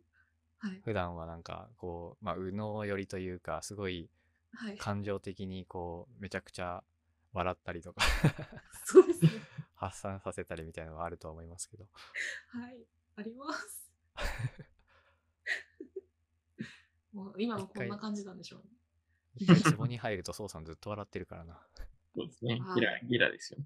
[0.59, 0.81] はい。
[0.83, 4.09] 普段はなんか、こう、まあ、右脳寄りというか、すごい
[4.53, 4.77] はい。
[4.77, 6.83] 感情的に、こう、めちゃくちゃ
[7.33, 8.01] 笑ったりとか、
[8.85, 9.29] そうですね。
[9.75, 11.85] 発散させたりみたいなのはあるとは思いますけど。
[12.47, 12.85] はい。
[13.17, 13.91] あります。
[17.11, 18.69] もう今もこんな感じなんでしょうね。
[19.35, 21.61] 一回壺に入ると、宋さんずっと笑ってるからな。
[22.15, 22.71] そうですねは。
[22.71, 23.59] いギラ、ギラですよ。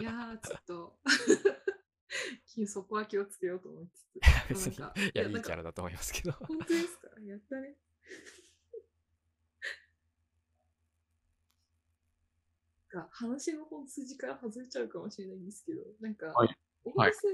[0.00, 0.98] いやー、ちょっと
[2.66, 4.10] そこは気をつけようと思いつつ。
[4.48, 6.32] 別になんかいや、いないキャラだと思いますけど。
[6.32, 7.08] 本当ですか？
[7.20, 7.76] やったね。
[12.92, 17.26] なんか話の本筋から外れちゃうかもしれないんですけど、なんか、はいオビス、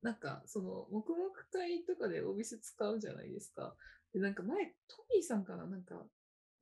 [0.00, 3.76] なんか、その、黙々会とかでオビス使うじゃないですか。
[4.14, 6.08] で、なんか前、トミーさんからなんか、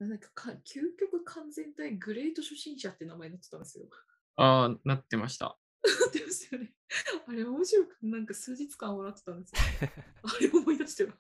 [0.00, 3.88] なんかか、究極完全体グレート初心者って名前になってたんですよ。
[4.34, 5.56] ああ、なってました。
[5.84, 6.72] なってましたよね。
[7.26, 9.90] あれ面白くて、なんか数日間笑ってたんですよ、
[10.22, 11.14] あれ思い出しては。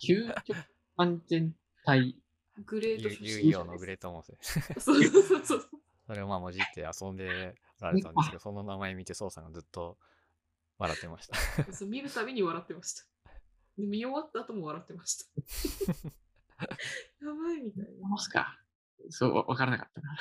[0.00, 0.56] 究極
[0.96, 1.54] 完全
[1.84, 2.18] 体。
[2.66, 4.32] グレート遊初心者のグレートモンス。
[4.78, 5.70] そうそうそうそう。
[6.06, 9.98] それをまあ、もじって遊んでられたんですけど、その名前見て、宋さんがずっと
[10.78, 11.72] 笑ってました。
[11.72, 13.04] そう見るたびに笑ってました。
[13.78, 15.24] で見終わった後も笑ってました。
[17.24, 18.08] やばいみたいな。
[18.08, 18.58] ますか。
[19.08, 20.16] そう、わわからなかったな。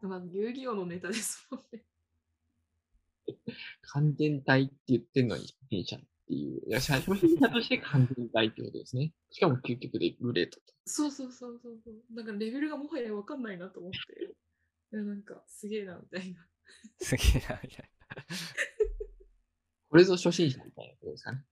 [0.00, 1.84] まあ、遊戯王のネタですもんね。
[3.82, 6.62] 完全体って言ってんのに初心者っていう。
[6.68, 9.12] いや、初心者として完全体ってことですね。
[9.30, 10.74] しかも究極でグレートと。
[10.86, 11.94] そうそうそうそうそう。
[12.14, 13.98] だからレベルがもはや分かんないなと思って。
[14.92, 16.46] いや、なんかすげえなみたいな。
[17.00, 17.90] すげえな、みたい
[19.90, 21.44] これぞ初心者みたいなことですかね。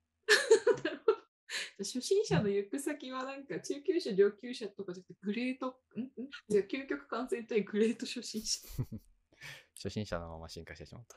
[1.79, 6.01] 初心者の行く先はなんか中級者、上級者とかじゃなくてグレート、ん？
[6.01, 6.11] ん？
[6.49, 8.61] じゃあ究極完全体グレート初心者。
[8.79, 8.99] な。
[9.77, 11.17] 初心者のまま進化してしまった。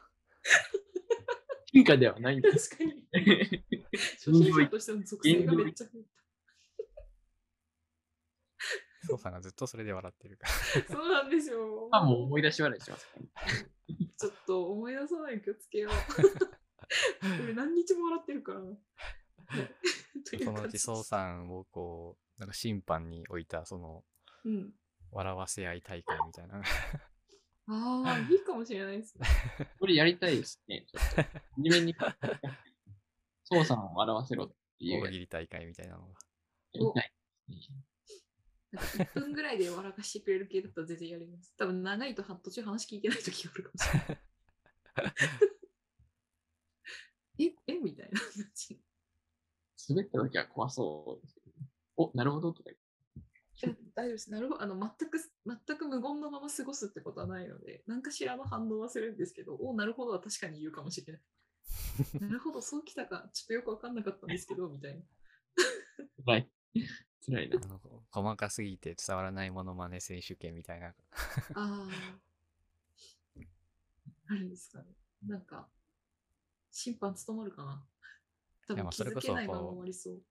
[1.71, 2.69] 進化ではないんです。
[2.71, 3.07] 確かに。
[4.17, 6.03] 初心者としての属性がめっちゃ増え
[9.07, 10.47] 宋さんがずっとそれで笑ってるか
[10.87, 10.93] た。
[10.93, 11.87] そうなんですよ。
[11.91, 13.07] あ、もう思い出し笑いしてます。
[14.17, 15.93] ちょっと思い出さないように気をつけよう。
[17.43, 18.61] 俺何日も笑ってるから。
[20.43, 24.03] そのうち宋さんをこう、なんか審判に置いた、その、
[24.45, 24.73] うん。
[25.11, 26.61] 笑わせ合い大会みたいな。
[27.71, 29.25] ああ、いいかもしれないですね。
[29.79, 30.85] これやりたいですね。
[30.87, 31.21] ちょっと。
[31.21, 31.95] 初めに、
[33.43, 36.13] 操作を笑わせろっていう大喜利大会みたいなのが。
[36.73, 37.13] やりたい
[37.49, 37.83] ですね。
[38.71, 41.53] なんか1分ぐらいで笑かしてくれる系だったら全然やります。
[41.57, 44.19] 多分長いと途中話聞いてない時があるかもしれない。
[47.39, 48.79] ええみたいな感じ。
[49.89, 51.51] 滑った時は怖そうですけど、
[51.97, 52.89] お、なるほどとか言って
[53.61, 54.31] いや大丈夫です。
[54.31, 54.61] なるほど。
[54.61, 61.21] あの、全く、全く無言のまま過ごすってことはないので、何かしらの反応はするんですけど、おなるほどは確かに言うかもしれない。
[62.21, 65.01] なるほど、そうきたか、ちょっとよくわかんなかったんですけど、みたいな。
[66.25, 66.49] 辛い。
[67.25, 67.67] 辛いなあ。
[67.67, 67.79] の
[68.11, 70.87] 細かすぎて伝わらないモノマネ選手権みたいな。
[70.87, 70.93] あ
[71.55, 71.87] あ。
[74.27, 74.85] あるんですかね。
[75.25, 75.67] なんか、
[76.71, 77.85] 審判務まるかな。
[78.69, 80.21] 多分気まあそれこそづけないままこう終わりそう。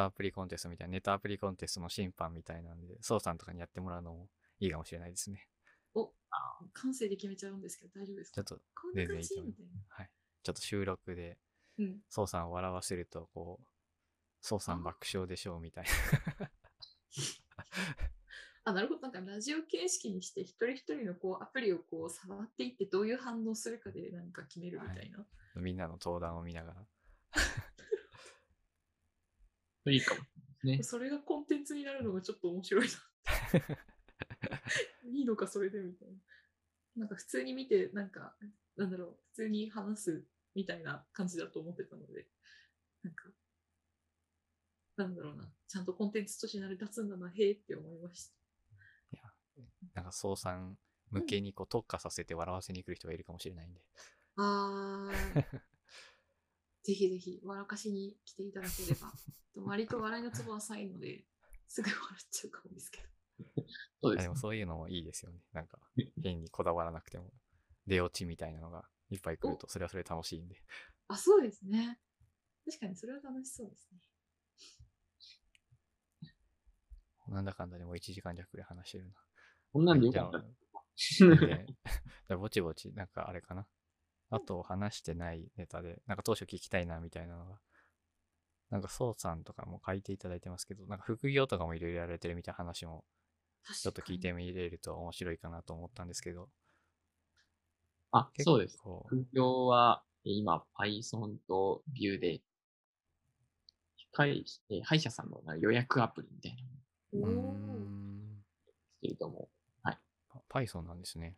[0.00, 4.28] アプリコンテストみたいな、ネットアプリコンテストの審判みたいなんで、ソウさんとかにやってもらうのも
[4.58, 5.46] いいかもしれないですね。
[6.72, 8.42] 感性で決めちゃうんですけど、大丈夫ですか？
[8.42, 8.64] ちょっと、
[8.94, 9.72] 全然いいと思い感じみたいな。
[9.88, 10.10] はい。
[10.42, 11.38] ちょっと収録で、
[11.78, 12.00] うん。
[12.08, 13.66] ソウさんを笑わせると、こう、
[14.40, 16.50] ソウさん爆笑でしょうみたいな。
[18.64, 19.02] あ、なるほど。
[19.02, 25.26] なんかラジオ形式にして、一人一人のこうアプリをこう触っていって、どういう反応するかで何か決めるみたいな。
[25.56, 26.86] みんなの登壇を見ながら。
[29.90, 30.20] いいかも
[30.64, 30.82] ね。
[30.82, 32.92] それがコンテンツになるのがちょっと面白いな。
[35.10, 36.14] いいのか、それでみたいな。
[36.96, 38.36] なんか普通に見て、なんか、
[38.76, 40.24] なんだろう、普通に話す
[40.54, 42.26] みたいな感じだと思ってたので、
[43.02, 43.30] なんか、
[44.96, 48.34] なんだろうな、ちゃんとコンテンツとして成り立つんだな、へえって思いました。
[49.12, 49.22] いや、
[49.94, 50.78] なんか、ソウさん
[51.10, 53.84] 向けにこう特化させて笑わせに来る人がいるかもしれないんで。
[54.36, 55.60] あー、
[56.84, 59.12] ぜひぜひ、笑かしに来ていただければ。
[59.56, 61.24] 割と笑いのツボは浅いので、
[61.66, 63.08] すぐ笑っちゃうかもですけど。
[64.02, 64.36] そうですねあでも。
[64.36, 65.40] そういうのもいいですよね。
[65.52, 65.80] なんか、
[66.22, 67.32] 変にこだわらなくても、
[67.86, 70.62] 出落ちみたいなのがいっぱい来ると、それはそれで楽しいんで。
[71.08, 72.00] あ、そうですね。
[72.66, 74.00] 確かにそれは楽しそうですね。
[77.28, 79.14] なんだかんだでもう1時間弱くらい話してるな。
[79.72, 80.38] こんなんでよかった。
[81.46, 81.66] で、
[82.28, 83.66] でぼちぼち、なんかあれかな。
[84.34, 87.60] あと話してないネタで、なんか当初聞きたいなみたいなのが、
[88.70, 93.04] なんかそうさんとかも書いていただいてますけど、なんか副業とかもいろいろやられてるみたいな話も
[93.80, 96.48] ちょっと聞いてみれると面白いかなと思ったんですけど、
[98.12, 98.78] あ、結そうです。
[98.78, 102.40] 構、副業は、えー今、Python と Vue で、
[104.12, 106.62] 歯医えー歯医者さんの予約アプリみたいな
[107.12, 109.48] うん、ですけれども、
[109.82, 110.00] パ
[110.50, 111.36] Python なんですね。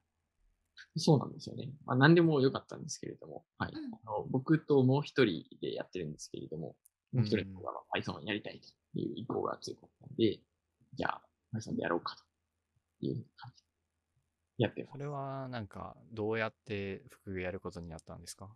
[0.99, 1.71] そうなんですよね。
[1.85, 3.73] まあ、何でもよかったんですけれども、はい。
[3.73, 6.77] うんあの僕ともう一人でやってるんですけれども、
[7.13, 10.41] もう一人うんの方が Python をやりたいという意向が強かったんで、
[10.95, 11.23] じゃあ
[11.55, 13.63] Python でやろうかという感じ
[14.59, 14.93] でやってます。
[14.93, 18.49] それはなんか、どうやって副業やることになったんですか？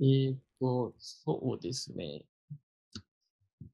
[0.00, 2.24] えーっと、そうですね。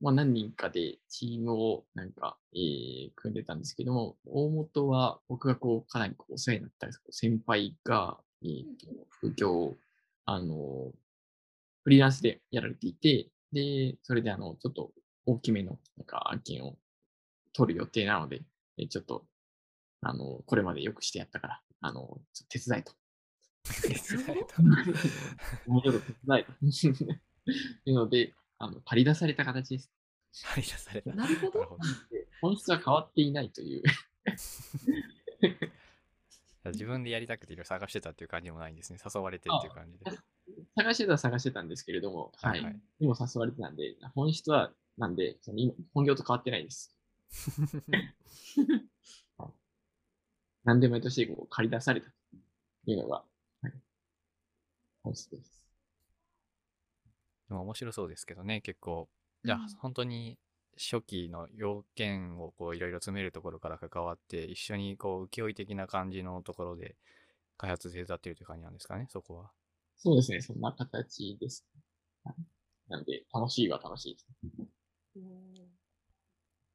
[0.00, 9.76] まあ何人かでチームをなんか、えー組んでたんですけども、大元は僕がこう、かなりこうお世話になった先輩が、えーっと、副業を、
[10.24, 10.92] あの、
[11.84, 14.92] フリーランスでやられていて、で、それであの、ちょっと
[15.26, 16.76] 大きめのなんか案件を
[17.52, 18.42] 取る予定なので、
[18.78, 19.24] えちょっと、
[20.02, 22.18] あの、これまでよくしてやったから、あの、
[22.48, 22.92] 手伝いと。
[23.82, 24.62] 手伝えた
[25.66, 26.00] もうちょっと。
[26.00, 26.52] 手伝いと。
[27.86, 29.90] いうので、あの、借り出された形です。
[30.32, 31.14] 張り出された。
[31.14, 31.78] なるほど
[32.10, 33.82] で本質は変わっていないという。
[36.66, 38.98] 自分でやりたくていろいろ探してたっていう感じもないんですね。
[39.02, 40.04] 誘われてっていう感じで。
[40.76, 42.50] 探してたは探してたんですけれども、は。
[42.50, 46.94] はいいはいでも誘われてたんで、本質は、なんで、その今、本業と変わってないです。
[50.64, 53.24] 何でもやとしてこう借り出されたというのが、
[53.62, 53.72] はい、
[55.02, 55.57] 本質です。
[57.48, 59.08] でも面白そうですけどね、結構。
[59.44, 60.38] じゃあうん、本当に
[60.76, 66.96] 初期の要件をこういろいろ詰めるところから関わって、一緒にこう請負的な感じのところで
[67.56, 69.50] 開発手伝っているという感じなんですかね、そこは。
[69.96, 71.66] そうですね、そんな形です。
[72.24, 72.34] はい
[72.88, 74.26] なんで、楽しいは楽しいです。
[75.16, 75.78] おー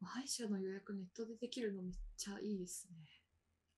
[0.06, 2.98] 歯医者の予約ネットでできるのめっちゃいいですね。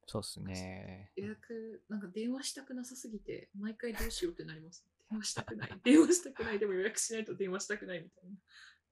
[0.08, 1.12] そうですね。
[1.16, 4.84] 予約、なんか電話したくなさすぎて、毎回どうしようってなります。
[5.10, 5.70] 電話したくない。
[5.84, 6.60] 電話したくない。
[6.60, 8.36] でも予約しないと電話したくないみたいな。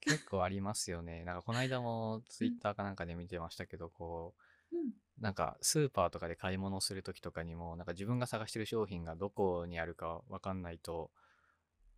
[0.02, 1.24] 結構ありますよね。
[1.24, 4.36] なんかこの間もツイッターかなんかで見てましたけど、こ
[4.72, 4.92] う、うん。
[5.20, 11.12] なんかスーパーとかで買い物するときとかにも、なんか自分が探してる商品がどこにあるかわかんないと、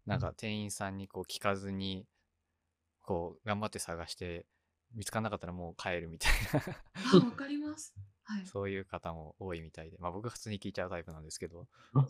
[0.05, 2.05] なんか店員さんにこう聞かずに、
[3.01, 4.45] こう頑張って探して、
[4.93, 6.31] 見つからなかったらもう帰るみたい
[7.13, 7.93] あ、わかります。
[8.23, 8.45] はいな、。
[8.45, 11.67] そういう方も多いみたいで、まあ僕は普通に聞いちゃうタイプなんですけど、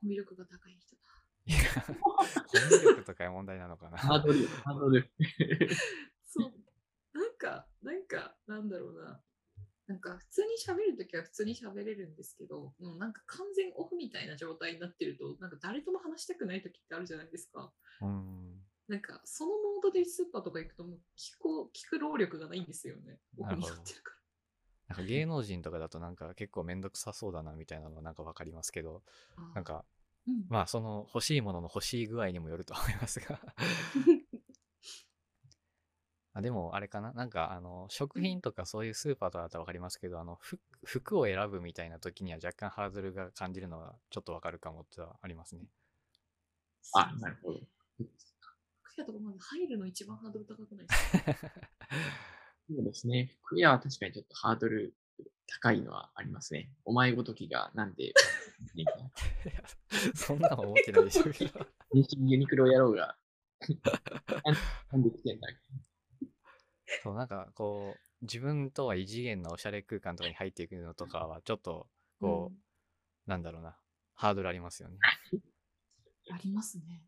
[0.00, 1.02] コミュ力が高い人だ。
[1.46, 3.98] いやコミュ力とかいう問題なのかな。
[3.98, 5.10] ハードル、ハードル。
[6.26, 6.52] そう。
[7.18, 9.20] なんか、なんか、なんだろうな。
[9.86, 17.72] なんか、普通に喋るときは普通に喋れるんですけど、もうなんか完全オフみたいな状態になってると、なんか誰とも話したくないときってあるじゃないですか。
[18.02, 18.62] うん。
[18.86, 23.18] なんか、そのモードでスーパーとか行くと、もう聞こう、聞く労力がないんですよね。
[23.38, 24.17] オフになってるから。
[24.88, 29.02] なんか芸能人とかだとなんか結構めんどくさそうだなみたいなのはなんかわかりますけど、
[29.54, 29.84] なんか
[30.26, 33.40] うん、まあその欲しいものの欲しい具合にもよると思いますが。
[36.34, 37.12] あでもあれかな。
[37.12, 45.66] なんかあの食品とかそういうスーパーとかだったらわかりますけどあの服服を選ぶみたいな時には若干ハードルが感じるのはちょっとわかるかもってはありますね。
[46.94, 47.60] あ、なるほど。
[48.82, 51.34] 服屋とかまず入るの一番ハードル高くないですか？
[52.68, 53.32] そうですね。
[53.44, 54.94] 服屋は確かにちょっとハードル
[55.46, 56.70] 高いのはありますね。
[56.84, 58.12] お前ごときがなんで、
[60.14, 61.24] そんなの思ってないでしょ
[62.18, 63.16] ユニクロ野郎が、
[64.44, 64.54] なん
[64.92, 65.48] なんで来てんだ
[67.02, 71.88] そうなんかこう自分とは異次元のおしゃれ空間とかに入っていくのとかはちょっと
[72.20, 72.58] こう、うん
[73.28, 73.76] なんだろうな
[74.14, 74.98] ハードルありますよね。
[76.32, 77.04] ありますね。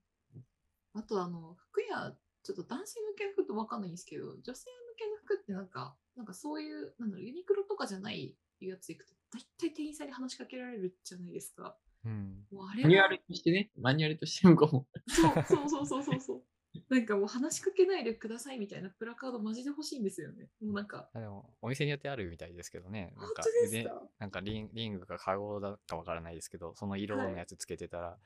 [0.92, 4.70] あとあの、服屋、ちょっと男性向けの服ってわかんないんですけど、女性
[5.00, 11.76] 向けの服ってなんか、なんかそういう、なんだろう、ユニクロとかじゃないやつ行くと、大体店員さんに話しかけられるじゃないですか。
[12.04, 12.46] うん。
[12.52, 16.42] もうあれマニュアはルとしてね、マニュアルとして向こうも、そうそうそうそうそうそう。
[16.88, 20.48] なんかもう話しかけないでくださいみたいなプラカードマジで欲しいんですよね。
[20.60, 23.12] もうなんか、あでもお店によってあるみたいですけどね。
[23.16, 28.20] なんか本当です腕かなんかリンリングかカゴだかわからないですけど、その色のやつつけてたら、うん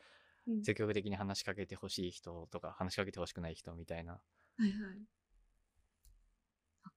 [0.62, 4.12] 積極的に話しかけてほしい人とか、話しかけてほしくない人みたいな。
[4.12, 4.20] は
[4.59, 4.72] いはい。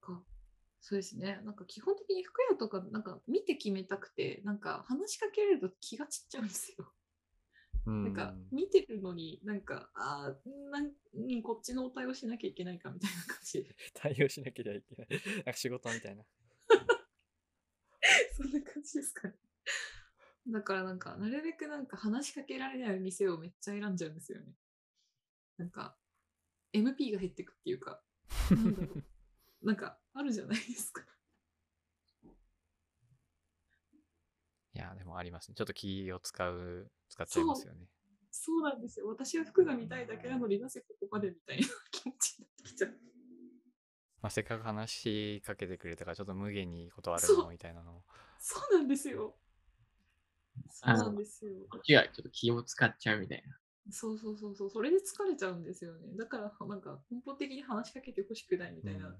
[0.07, 0.23] か、
[0.79, 1.41] そうですね。
[1.43, 6.85] なんか基本的に服屋とか、なんか見て決めたくて、なんか話しかけられると気が散っちゃうんですよ。
[7.85, 13.75] うんなんか見てるのになんか、ああ、なんうんこっちのお対応しなきゃいけないかみたいな感じで。
[13.95, 15.07] 対応しなければいけない。
[15.35, 16.25] なんか仕事みたいな。
[18.35, 19.35] そんな感じですかね。
[20.47, 24.53] だからなんか、なるべくなんか話しかけられない店をめっちゃ選んじゃうんですよね。
[25.57, 25.97] なんか、
[26.73, 28.03] MP が減ってくっていうか、
[28.51, 29.03] なんだろう。
[29.61, 31.03] なんか、あるじゃないですか。
[34.73, 35.55] いや、でもありますね。
[35.55, 37.87] ちょっと気を使う、使っちゃいますよね。
[38.29, 39.07] そうなんですよ。
[39.07, 42.91] 私は服が見たいだけなのになぜここまでみたいな気持ちになってきちゃう。
[44.21, 48.03] まあ、せっかく話しかけてくれたから、ちょっと無限に断るのみたいなのを。
[48.39, 49.35] そうなんですよ。
[50.69, 51.65] そうなんですよ。
[51.69, 53.57] こっちがちょっと気を使っちゃうみたいな。
[53.91, 54.69] そうそうそうそう。
[54.69, 56.15] それで疲れちゃうんですよね。
[56.17, 59.15] だから、なんか根本的に話しかけてほしくないみたいな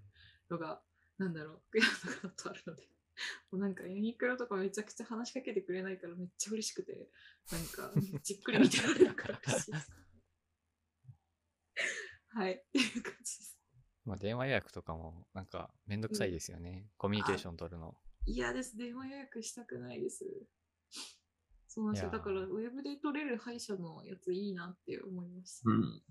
[0.50, 0.82] のが、
[1.18, 1.62] なんだろう、
[2.02, 2.88] とかだとあるので。
[3.52, 7.10] もうなんかユニクロとかめちゃくちゃ話しかけてくれないからめっちゃ嬉しくて、
[7.52, 7.91] なんか
[8.22, 9.91] じっくり見てられるから嬉しいです。
[12.30, 13.58] はい、っていう感じです。
[14.06, 16.89] まあ、電話予約とかも、なんか、めんどくさいですよね。
[16.98, 17.98] コミュニケーション取るの。
[18.26, 18.78] 嫌です。
[18.78, 20.24] 電話予約したくないです。
[21.68, 22.12] そうなんですよ。
[22.12, 25.70] だから、ウェブで取れる歯医者のやついいなって思いました。
[25.70, 26.04] うん。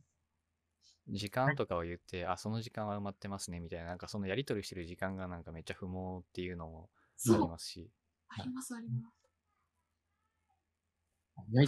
[1.08, 6.88] 時間とかを言って、あ、その時間は埋まってますね、みたいな、なんかそのやり取りしてる時間がなんかめっちゃ不毛っていうのも
[7.28, 7.90] ありますし、
[8.28, 9.16] あります、あります。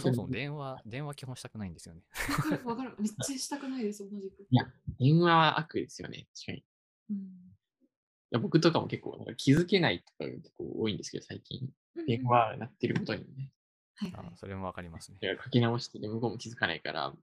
[0.01, 2.01] そもそも電話、電話基本したくないんですよね。
[2.29, 2.95] わかる、わかる。
[2.99, 4.47] めっちゃしたくないです、同じく。
[4.49, 4.65] いや
[4.99, 6.27] 電話は悪ですよね。
[6.33, 6.57] 確かに。
[6.57, 6.63] い
[7.11, 7.49] うん
[8.31, 11.67] や僕とかも結構なんか気づけないとかが結構多いんですけど、最近。
[12.07, 13.51] 電話鳴ってることにね。
[13.95, 14.27] はいはい。
[14.27, 15.17] あそれもわかりますね。
[15.43, 17.13] 書き直して、で向こうも気づかないから、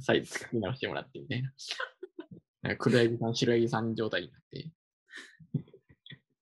[0.00, 1.52] 再度書き直してもらってみたいな。
[2.62, 4.72] なんか黒柳さん、白柳さん状態になって。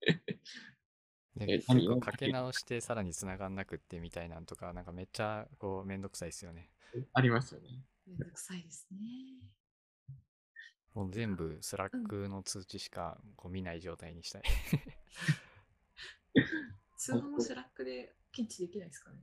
[1.37, 2.01] でえ結構何？
[2.01, 6.71] かけ直してさらに繋がんなくってみたいなんとか、なんかめっちゃこうめんどくさいですよね。
[7.13, 7.85] ありますよね。
[8.07, 8.99] めんどくさいですね。
[10.95, 14.43] もう全部 Slack の通知しかこう見ない状態にしたい。
[16.97, 19.21] 通話も Slack で検知できないですかね。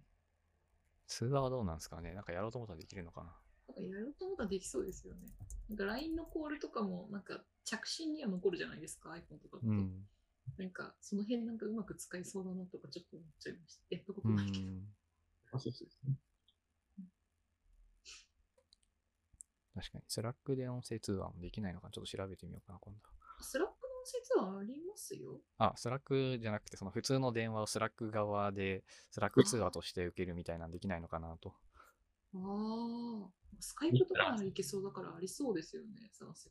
[1.07, 3.36] 通話はどうなんですかねなんかやろうと思ったらできるのかな
[3.68, 5.22] なんかやろうと思ったらできそうですよね。
[5.70, 9.68] なんか LINE のコールとかも、なんか着信には残るじゃないですか、iPhone とかって。
[9.68, 10.05] うん。
[10.57, 13.95] なんかその辺なんかうまく使いそうだなとかちょっと思っちゃいました。
[13.95, 14.66] やったことうないけど。
[14.66, 14.84] ん。
[15.53, 16.18] そうそうそうね。
[19.76, 20.03] 確かに。
[20.07, 22.99] Slack で音声通話もできないのかなちょっと調べてみようかな、今度。
[23.43, 25.41] Slack の説はありますよ。
[25.57, 31.55] あ、 Slack じゃなくて、その普通の電話を Slack 側で、 Slack 通話として受けるみたいなんできないのかなと。
[32.36, 33.29] ああ、
[33.59, 36.49] Skype とかならいけそうだからありそうですよね、探せ。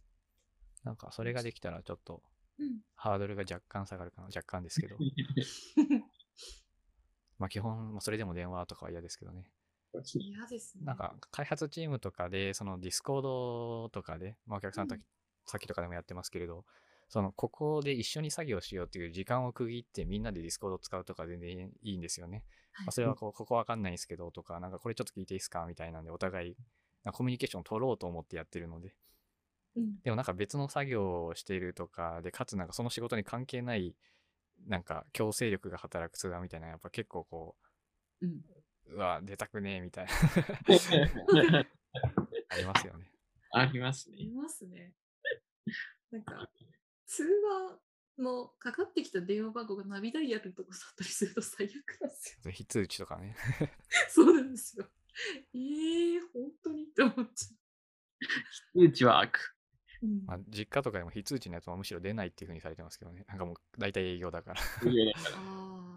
[0.84, 2.22] なんかそれができたらちょっと
[2.58, 2.80] うん。
[2.94, 4.26] ハードルが若干下がるかな。
[4.28, 4.96] 若干ですけど。
[7.38, 9.50] まあ基本、まあそれでも電話とかは嫌ですけどね。
[10.14, 10.84] 嫌ですね。
[10.84, 15.02] なんか開発チームとかで、その Discord とかで、まあお客さんとうん
[15.44, 16.64] 先とかでもやってますけれど、
[17.08, 22.44] そのここで一緒に作業しようっていう時間を区切ってみんなで Discord を使うとか全然いいんですよね。
[22.74, 26.56] はいまあそれはこうここわかんないんですけどとか、なんかこれちょっと聞いていいですかみたいなんでお互い
[27.12, 28.94] コミュニケーションを取ろうと思ってやってるので、
[29.76, 29.98] うん。
[30.04, 33.94] でもなんか別の作業をしているとかで、かつなんかその仕事に関係ない、
[34.66, 37.56] なんか強制力が働く通話みたいな、やっぱ結構こ
[38.20, 38.42] うん。
[38.86, 40.12] う、うわ、出たくねえみたいな、
[42.50, 43.10] ありますよね。
[43.52, 44.16] ありますね。
[44.16, 44.92] いますね。
[46.10, 46.48] なんか、
[47.06, 47.78] 通話
[48.18, 52.50] のかかってきた電話番号がナビダイヤルとかだったりすると最悪なんですよ。
[52.50, 53.34] 非通知とかね。
[54.08, 54.86] そうなんですよ。
[55.54, 59.38] えー、本当にって思っちゃ通知は悪。
[60.02, 60.06] う。
[60.06, 63.24] うんまあ、実家とかでも非通知のやつはむしろ出ないっていう風にされてますけどね。
[63.28, 64.60] なんかもう大体営業だから。
[64.60, 64.64] あ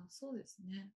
[0.03, 0.89] あ、そうですね。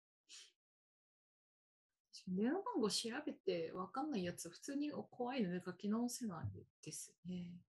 [2.28, 7.62] 電話番号調べて分かんないやつは普通に怖いので書き直せないですね。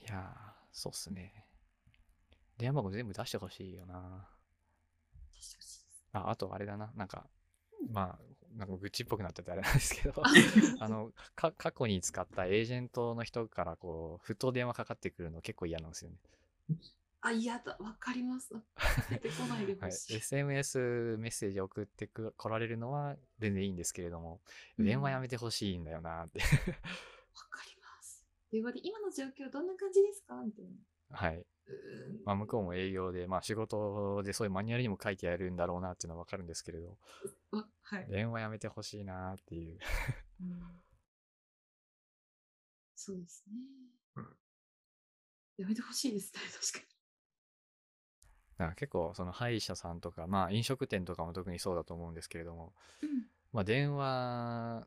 [0.00, 1.47] いやー、そうっすね。
[2.58, 4.28] 電話番号全部出してほしいよな。
[6.12, 6.92] あ、あとあれだな。
[6.96, 7.26] なんか、
[7.90, 10.22] まあ、なんか愚痴っぽくなっててあれなんですけど、
[10.80, 16.18] あの、か、過去に使ったエージェントの人からこう、ふと電話かかってくるの結構嫌なんですよね。
[17.20, 18.54] あ、嫌だ、わかります。
[19.10, 19.90] 出てこないではい。
[19.90, 20.16] ほしい。
[20.16, 24.40] SMS メッセージ送ってく来られるのは全然いいんですけれども、
[24.78, 26.40] うん電話やめてほしいんだよなって。
[26.40, 26.46] わ
[27.50, 28.24] かります。
[28.50, 30.42] 電話で今の状況どんな感じですか？
[30.42, 30.70] みたいな。
[31.10, 31.44] はい。
[32.24, 36.98] まあ、向こうも営業で、まあ、仕事でそういうマニュアルにも書いてやるんだろうなっていうのはわかるんですけれど、
[37.52, 39.78] わはい、電話やめてほしいなっていう。
[40.40, 40.82] うん
[42.96, 43.54] そうですね
[44.16, 44.36] うん。
[45.56, 46.40] やめてほしいですね、
[46.72, 46.94] 確か
[48.58, 53.08] だから結構、その歯医者さんとか、まあ、飲食店とかも特にそうだと思うんですけれども、に。
[53.08, 54.86] うんまあ、電話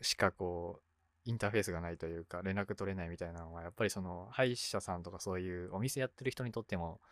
[0.00, 0.87] しかこう、
[1.28, 7.02] インターフェースがないというか、連絡取れないみたいなのは、やっぱりその、歯医者さんとかそういうお店やってる人にとっても、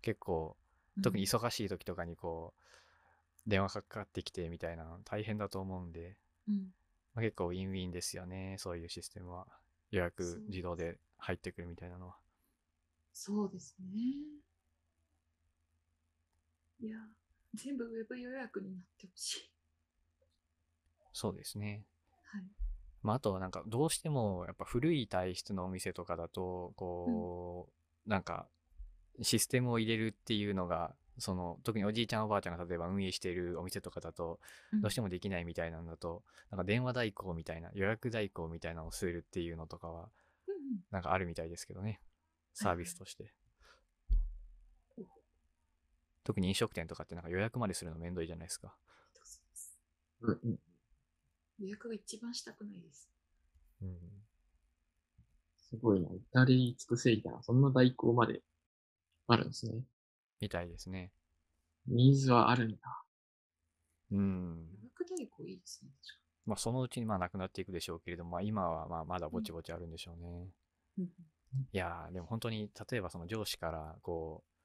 [0.00, 0.56] 結構、
[1.02, 2.54] 特に忙しい時とかにこ
[3.46, 6.16] う、電話かかってきてみたいなの大変だと思うんで、
[6.48, 6.72] うん
[7.14, 9.46] まあ、結構ウィンウィンですよね、そういうシステムは。
[9.90, 12.16] 予約自動で入ってくるみたいなのは。
[13.12, 13.92] そうですね。
[16.80, 16.96] いや、
[17.54, 19.50] 全部ウェブ予約になってほしい。
[21.12, 21.84] そうですね。
[22.24, 22.65] はい。
[23.06, 27.68] まあ、あとはなんかどうしてもやっぱ古い体質のお店とかだと、こ
[28.04, 28.48] う、なんか
[29.22, 34.40] システムを入れるっていうのが、その特におじいちゃんおばあちゃんが例えば運営しているお店とかだと、
[34.82, 35.06] どうしても。
[35.06, 40.10] もできないみたいなんだと、なんか電話代行みたいな、予約代行みたいなのをするっていうのとかは、
[40.90, 42.00] なんかあるみたいですけどね。
[42.54, 43.32] サービスとして。
[46.24, 48.76] 特に飲食店とかってなんか予約までするのめんどいじゃないですか。
[50.22, 50.58] うん
[51.58, 53.10] 予約が一番したくないです。
[53.82, 53.98] うん。
[55.58, 56.08] すごいな。
[56.12, 57.42] 至れり尽くせりだな。
[57.42, 58.42] そんな代行まで
[59.26, 59.72] あるんですね。
[60.40, 61.12] みたいですね。
[61.86, 62.78] ニーズはあるんだ。
[64.12, 64.68] うん。
[64.82, 65.90] 予約代行いいですね、
[66.44, 70.48] まあそのうちにまあなくなっていくでしょうけれども、まあ今はまあまだぼちぼちあるんでしょうね。
[70.96, 71.06] に。
[71.72, 74.55] いやー、でも本当に、例えばその上司から、こう、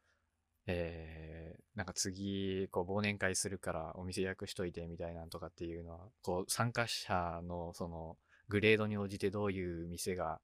[0.68, 8.18] えー、なんか次、こう忘年会するからお店予約しといてみたいなのとかっていうのは、こう参加者のその
[8.49, 10.39] グレードに応じてどういう店が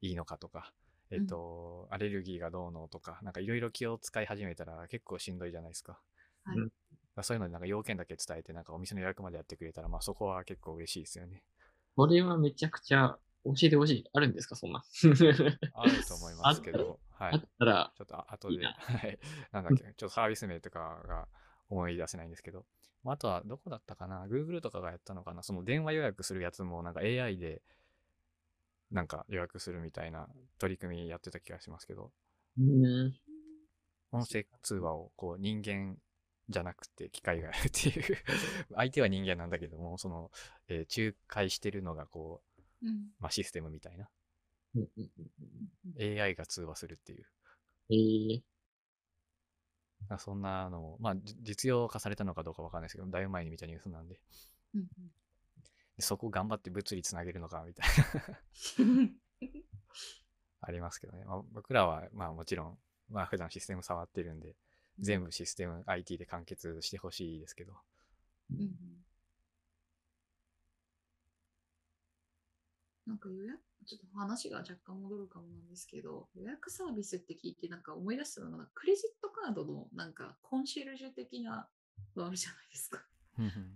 [0.00, 0.72] いいのかとか、
[1.10, 6.00] えっ、と、アレルギーがどうのとか、なんかいろいろ気を使い始めたら結構しんどいじゃないですか。
[6.44, 6.72] はいうん
[7.14, 11.42] まあそういうのでなんか要件だけ伝えて、なんかお店の予約までやってくれたら、まあそこは結構嬉しいですよね。
[11.94, 14.04] これはめちゃくちゃ教えてほしい。
[14.12, 14.56] あるんですか？
[14.56, 14.84] そんな。
[15.74, 17.40] あると思いますけど、はいあっ。
[17.58, 19.18] たら、ちょっとあ後で、いいなはい。
[19.52, 21.28] なんだっけ、ちょっとサービス名とかが
[21.68, 22.64] 思い出せないんですけど、
[23.02, 25.42] まああとはどこだったかな ?Google とかがやったのかな？
[25.42, 27.62] その電話予約するやつもなんか AI で
[28.90, 30.28] なんか予約するみたいな
[30.58, 32.12] 取り組みやってた気がしますけど、
[32.58, 33.12] うん。
[34.12, 35.96] 音声通話をこう人間
[36.50, 38.04] じゃなくて機械がやるっていう
[38.76, 40.30] 相手は人間なんだけども、その、
[40.68, 42.51] えー仲介してるのがこう、
[42.82, 43.06] うん。
[43.20, 44.08] まあシステムみたいな。
[44.74, 45.02] うんうん
[45.96, 47.26] うん AI が通話するっていう。
[47.90, 48.42] えー、
[50.18, 54.20] そんなのも、まあじ実用化されたのかどうかわかんないですけど、だいぶ前に見たニュースなんで、
[54.74, 54.86] うん
[55.96, 57.86] でそこ頑張って物理つなげるのかみたい
[58.78, 59.12] なうん
[60.60, 61.24] ありますけどね。
[61.24, 62.78] まあ、僕らはまあもちろん、
[63.10, 64.54] まあ普段システム触ってるんで、
[64.98, 67.74] 全部システム IT で完結してほしいですけど、
[68.50, 68.72] うんうん
[73.06, 81.68] なんか予約、ちょっと話が若干戻るかもなんですけど、予約サービスって聞いてなんか思い出したのが、クレジットカードのなんかコンシェルジュ的な
[82.14, 83.04] のあるじゃないですか。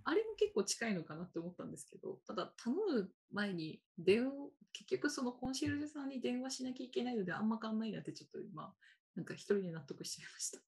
[0.03, 4.31] あれも結構近いのかなって思ったんですけど、ただ頼む前に電話、
[4.71, 8.73] 結局そのコンシェルジュさんに電話しなきゃいけないのであんま変わんないなってちょっと今、
[9.15, 10.59] なんか一人で納得しちゃいました。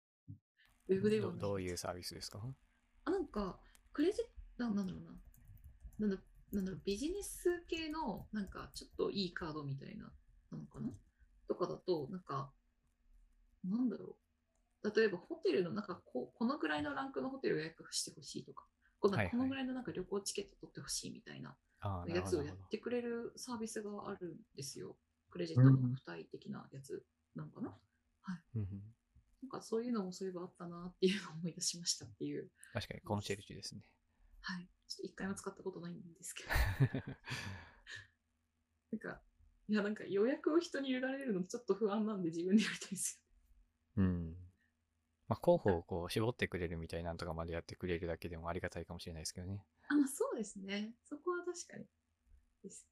[0.87, 2.41] ウェブ電話どういうサービスですか？
[3.05, 3.59] あ、なんか、
[3.93, 4.25] クレジッ
[4.57, 5.11] ト、ななんだろうな。
[5.99, 10.11] なんだなんだろう、ビジネス系の、なんか、ちょっといいカードみたいな、
[10.51, 10.89] なのかな？
[11.47, 12.51] とかだと、なんか、
[13.63, 14.15] なんだろ
[14.83, 14.91] う。
[14.95, 18.65] 例えば、ホテルの、なんかこう、このぐらいのランクのホテルを予約してほしいとか、
[18.99, 21.55] このはいはいこのぐらいのなんか旅行チケット取ってほしいみたいな
[22.07, 24.97] やつをやってくれるサービスがあるんですよ。
[25.29, 27.01] クレジットの付帯的なやつ
[27.33, 27.73] なのかな、
[28.55, 28.67] うんうん
[29.41, 32.49] なんかそういうのもそういえばあったなっていうのを思い出しましたっていう。
[32.73, 33.81] 確かにコンシェルジュですね。
[34.41, 34.67] はい。
[34.87, 36.49] ちょっと一回も使ったことないんですけど。
[38.91, 39.21] なんか、
[39.67, 43.21] いや、なんか予約を人に入れられるのちょっと不安なんで自分でやりたいです
[43.97, 44.35] うん。
[45.27, 49.53] まあ、候補をこう絞ってくれるみたいなんとかまでやってくれるだけでもありがたいかもしれないですけどね。
[49.53, 49.65] よ。
[49.89, 50.95] あ、まあそうですね。
[51.05, 51.85] そこは確かに。
[52.63, 52.87] です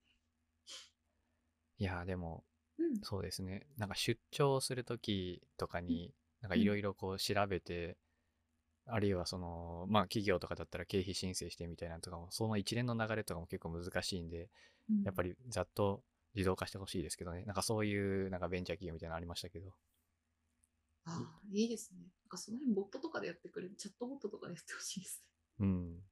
[1.80, 2.44] いやーでも、
[2.78, 2.86] ね。
[2.86, 3.02] うん。
[3.02, 3.68] そうですね。
[3.78, 7.98] なんか出張するときとかに、なんかいろいろこう調べて、
[8.88, 14.50] あるいはその、まあ企業とかだったら経費申請してみたいなのとかも、その一連の流れとかも結構難しいんで、
[14.90, 16.02] うんやっぱりざっと
[16.34, 17.44] 自動化してほしいですけどね。
[17.46, 19.72] なんかそういうなんかベンチャー企業みたいなのありましたけど。
[21.06, 22.00] ああ、いいですね。
[22.24, 25.24] なんかその辺ボットとかでやってくれる、チャットボットとかでやってほしいです
[25.60, 25.66] ね。
[25.66, 26.04] うん。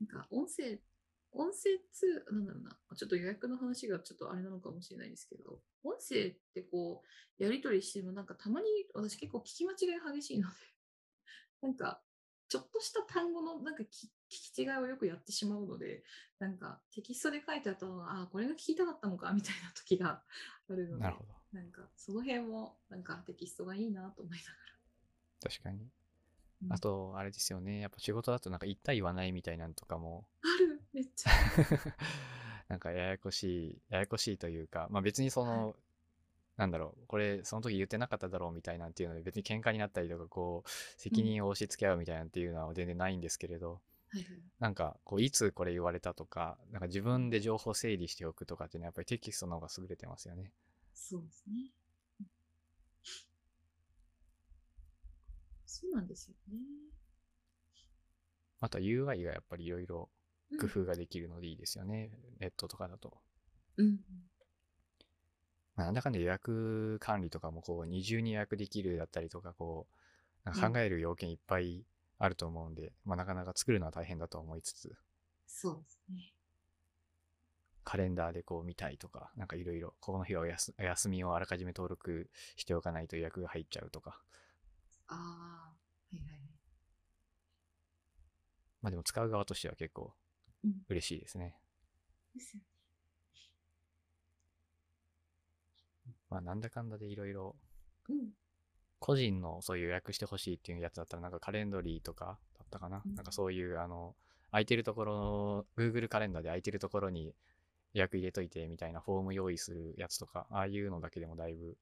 [0.00, 0.78] なんか音声、
[1.32, 7.02] 音声ツー、なんだろうな、ちょっと予約の話がちょっとあれなのかもしれないですけど、音声ってこ
[7.38, 10.54] う、やり取りしてもなんかたまに私結構聞き間違い激しいので、
[11.62, 12.00] なんか、
[12.48, 16.04] ちょっとした単語のなんかき聞き違いをよくやってしまうので、
[16.38, 20.22] なんかテキストで書いてあったのが、ああ、これが聞きたかったのかみたいな時が
[20.68, 21.32] あるので、なるほど。
[21.52, 24.50] なんかその辺もなんかテキストがいいなと思いなが
[25.42, 25.90] 確かに。
[26.68, 26.76] ら。
[26.76, 27.80] あと、あれですよね。
[27.80, 31.30] やっぱ仕事だとなんか言った言わないみたいなのとかも、ある、めっちゃ。
[32.68, 35.76] なんかややこしい、ややこしいというか、まあ別にその、
[36.56, 40.70] なんだろう、これその時言ってなかっただろうみたいなんっていうので別に喧嘩になったりとか、こう、
[41.00, 43.80] 責任を押し付け合うみたいなんっていうのは全然ないんですけれど、
[44.10, 44.42] はいはい。
[44.60, 50.52] なんか、こう、いつこれ言われたとか、なんか自分で情報整理しておくとかっていうのはやっぱりテキストの方が優れてますよね。
[50.94, 51.72] そうですね。
[55.66, 56.58] そうなんですよね。
[58.60, 60.08] あとは UI がやっぱりいろいろ
[60.50, 62.10] うん工夫ができるのでいいですよね。
[62.38, 63.20] ネットとかだと。
[63.76, 64.00] うん。
[65.82, 69.88] まあ、なんだかんだ予約管理とかもこう二重に予約できるだったりとか、こ
[70.46, 71.84] う、考える要件いっぱい
[72.18, 74.96] あると思うんで、まあなかなか作るのは大変だと思いつつ、
[75.46, 76.34] そうですね。
[77.84, 84.20] カレンダーでこう見たいとか、なんかいろいろ、この日はおやすお休みをあらかじめ登録しておかないと予約が入っちゃうとか。
[85.06, 85.76] ああ、
[86.10, 86.40] はいはいはい。
[88.82, 90.14] まあでも使う側としては結構
[90.64, 90.86] うん。
[90.88, 91.56] 嬉しいですね。
[92.34, 92.71] ですよね。
[96.32, 97.54] まあなんだかんだでいろいろ、
[98.08, 98.30] うん。
[98.98, 103.02] 個人のそういう予約してほしいっていうやつだったらなんかカレンドリーとかだったかな。
[103.04, 104.16] うんなんかそういうあの、
[104.50, 107.34] 空いてるところ、Google カレンダーで空いてるところに
[107.92, 111.76] 予約入れといてみたいなフォーム用意するやつとか、ああいうのだけでもだいぶ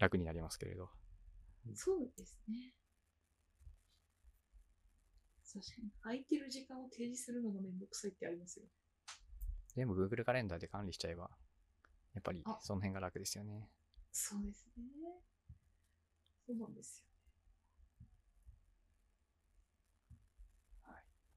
[0.00, 0.90] 楽になりますけれど。
[1.74, 2.72] そうですね。
[5.52, 5.90] 確かに。
[6.02, 8.64] 空いてる時間を提示するのがめんどくさいってありますよ。
[9.74, 11.30] 全部 Google カレンダーで管理しちゃえば、
[12.14, 13.68] やっぱりあその辺が楽ですよね。
[14.10, 14.82] そうですね。
[16.46, 17.12] そうなんですよ。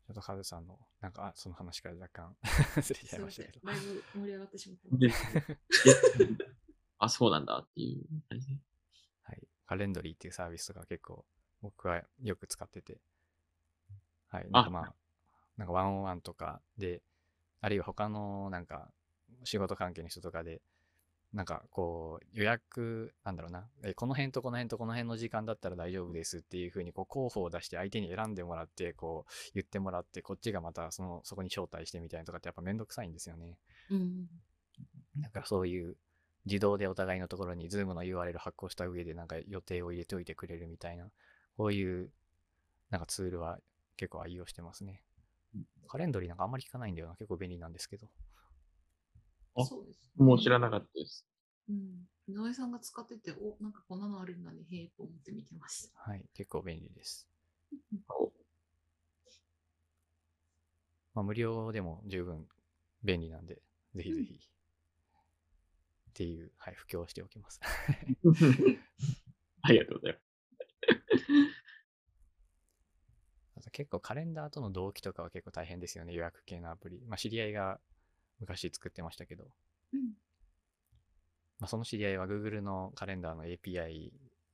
[0.05, 2.37] ちょっとカズさんの、なんか、あその話から若干
[2.83, 3.65] ずれちゃすいましたけど。
[3.65, 4.97] だいぶ盛り上がってしまった。
[4.97, 5.09] で
[6.99, 8.61] あ、そうなんだっていう感じで。
[9.23, 9.47] はい。
[9.65, 11.25] カレンドリーっていうサービスとか結構
[11.61, 13.01] 僕はよく使ってて。
[14.27, 14.51] はい。
[14.51, 14.95] なんかまあ、
[15.57, 17.01] なんかワンオンワンとかで、
[17.61, 18.93] あるいは他のなんか
[19.45, 20.61] 仕事関係の人とかで、
[21.33, 33.57] なんかこう予約、なんだろうな、えこの辺とこの辺とこの辺の時間だったら大丈夫ですっていうふうにこう候補を出して相手に選んでもらって、こう言ってもらって、こっちがまたそのそこに招待してみたいなとかってやっぱめんどくさいんですよね。
[33.91, 34.27] うん。
[35.19, 35.97] なんかそういう
[36.45, 41.09] 自動でお互いのところに Zoom の URL 発行した上でなんか予定を入れておいてくれるみたいな、
[41.57, 42.09] こういう
[42.91, 43.59] なんかツールは
[43.97, 45.01] 結構愛用してますね
[45.53, 45.65] うん。
[45.87, 47.15] カレンドリーなんかあんまり聞かないんだよな。
[47.15, 48.07] 結構便利なんですけど。
[49.55, 50.25] あそうです、ね。
[50.25, 51.25] もう知らなかったです。
[51.69, 52.07] うん。
[52.27, 55.99] 井上さんが使ってて、お、なんかこんなのあるんだね、へえと思って見てました。
[55.99, 56.25] はい。
[56.33, 57.27] 結構便利です。
[58.09, 58.31] お
[61.13, 62.45] まあ無料でも十分
[63.03, 63.61] 便利なんで、
[63.95, 64.33] ぜひぜひ。
[66.09, 67.59] っていう、はい、布教をしておきます。
[69.61, 70.25] ありがとうございます。
[73.71, 77.01] 結構カレンダーとの同期とかは結構大変ですよね、予約系のアプリ。
[77.07, 77.79] まあ知り合いが
[78.39, 79.45] 昔作ってましたけど、
[79.93, 80.15] うん
[81.59, 84.11] まあその知り合いは Google のカレンダーの API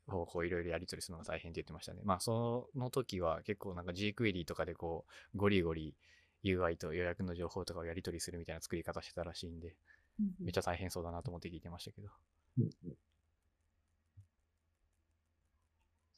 [0.07, 2.01] をこういろいろやり取りするのが大変って言ってましたね。
[2.03, 5.95] まあその時は結構なんか gQuery とかでこうゴリゴリ
[6.43, 9.75] UI と予約の情報とかをやり取りするみたいな作り方してたらしいんで、
[10.19, 12.09] うんめっちゃ大変そうだなと思って聞いてましたけど。
[12.59, 12.93] うんうん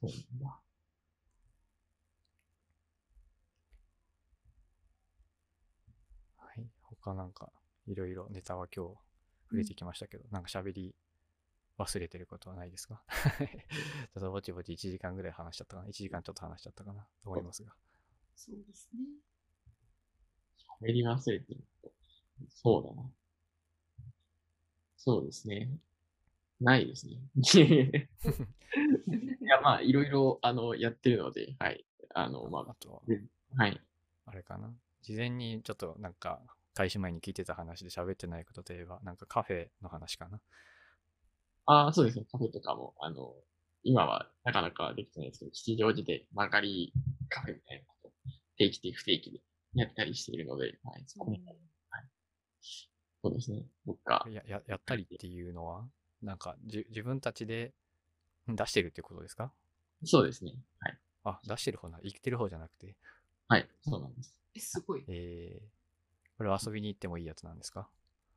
[0.01, 0.11] そう
[0.43, 0.61] だ。
[6.37, 6.65] はい。
[7.03, 7.51] 他なんか
[7.87, 8.95] いろいろネタは今日
[9.49, 10.95] 触れてきましたけど、なんか喋り
[11.77, 13.03] 忘れてることはないですか？
[13.09, 17.07] ちょっとぼちぼち1時間ぐらい話しちゃったかな ?1 時間ちょっと話しちゃったかな？
[17.21, 17.73] と思いますが。
[18.35, 18.99] そうですね。
[20.81, 21.93] 喋り忘れてること。
[22.49, 23.11] そうだな。
[24.97, 25.69] そうですね。
[26.59, 27.19] ないですね。
[29.41, 31.85] いや、まあ、いろいろ、あの、やってるので、はい。
[32.15, 33.01] あの、まあとは、
[33.57, 33.81] あ、はい。
[34.25, 34.73] あれかな？
[35.01, 36.41] 事前にちょっとなんか
[36.73, 40.39] 開始前に聞いてた話で喋ってないことといえば、なんかカフェの話かな
[41.65, 42.25] ああ、そうですね。
[42.31, 43.33] カフェとかも、あの、
[43.83, 46.93] 今はなかなかできてないですけど、吉祥寺で曲がり
[47.29, 48.11] カフェみたいなことを
[48.57, 49.39] 定期的、不定期で
[49.75, 51.03] やったりしているので、はい。
[51.05, 51.37] そこも
[53.23, 53.63] そうですね。
[53.85, 55.85] 僕が、やややったりっていうのは、
[56.21, 57.73] なんかじ自分たちで
[58.47, 59.53] 出してるってことですか？
[60.03, 60.51] そうですね。
[60.79, 60.97] はい。
[61.23, 62.95] あ、出してる方な、生きてる方じゃなくて、
[63.47, 63.69] はい。
[63.81, 64.35] そうなんです。
[64.55, 65.05] え、すごい。
[65.07, 65.61] えー、
[66.37, 67.87] これは遊びに行ってもいいやつなんですか？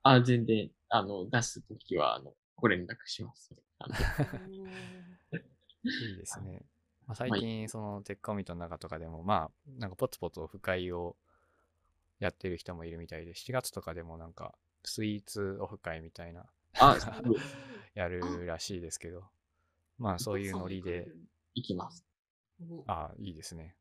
[0.03, 3.51] あ、全然、あの、出すときは、あの、ご連絡します。
[5.83, 6.63] いいですね。
[7.07, 11.17] まあ、最近、そのテックコミットの中とかでも、まあ、なんかポツポツオフ会を
[12.19, 14.55] やってる人もいるみたいで、7月とかでもなんか、
[14.85, 16.47] スイーツオフ会みたいな、
[17.95, 19.25] やるらしいですけど、
[19.99, 21.09] まあ、そういうノリで、
[21.55, 22.07] 行きます。
[22.71, 23.77] おあいいですね。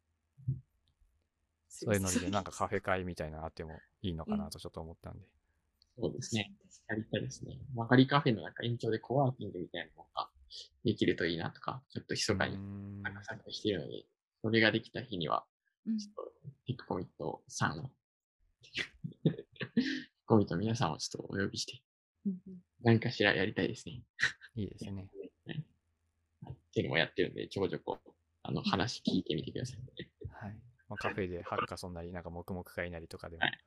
[1.70, 5.26] すそういうノリで、なんかカフェ会みたいなのあってもいいのかなとちょっと思ったんで。
[5.98, 6.52] そうですね。。
[6.88, 7.58] やりたいですね。
[7.74, 10.30] 曲がりカフェの中延長でコワーキングみたいなのが
[10.84, 12.58] できるといいなとか、ちょっと密かに
[13.02, 14.06] なんか参加しているので、
[14.42, 15.46] それができた日には、
[15.88, 16.32] うんちょっと
[16.66, 18.70] テックコミットさんを、テ
[19.30, 19.46] ック
[20.26, 21.82] コミットの皆さんをちょっとお呼びして、
[22.84, 24.02] 何かしらやりたいですね。
[24.56, 24.92] いいですね。
[24.92, 25.66] はい
[26.52, 28.00] っていうのもやってるんで、ちょこちょこ、
[28.44, 29.80] あの、話聞いてみてください。
[30.30, 30.58] はい。
[30.90, 33.60] まあ、カフェでハッカソンなり、なんか黙々会なりとかでもはい、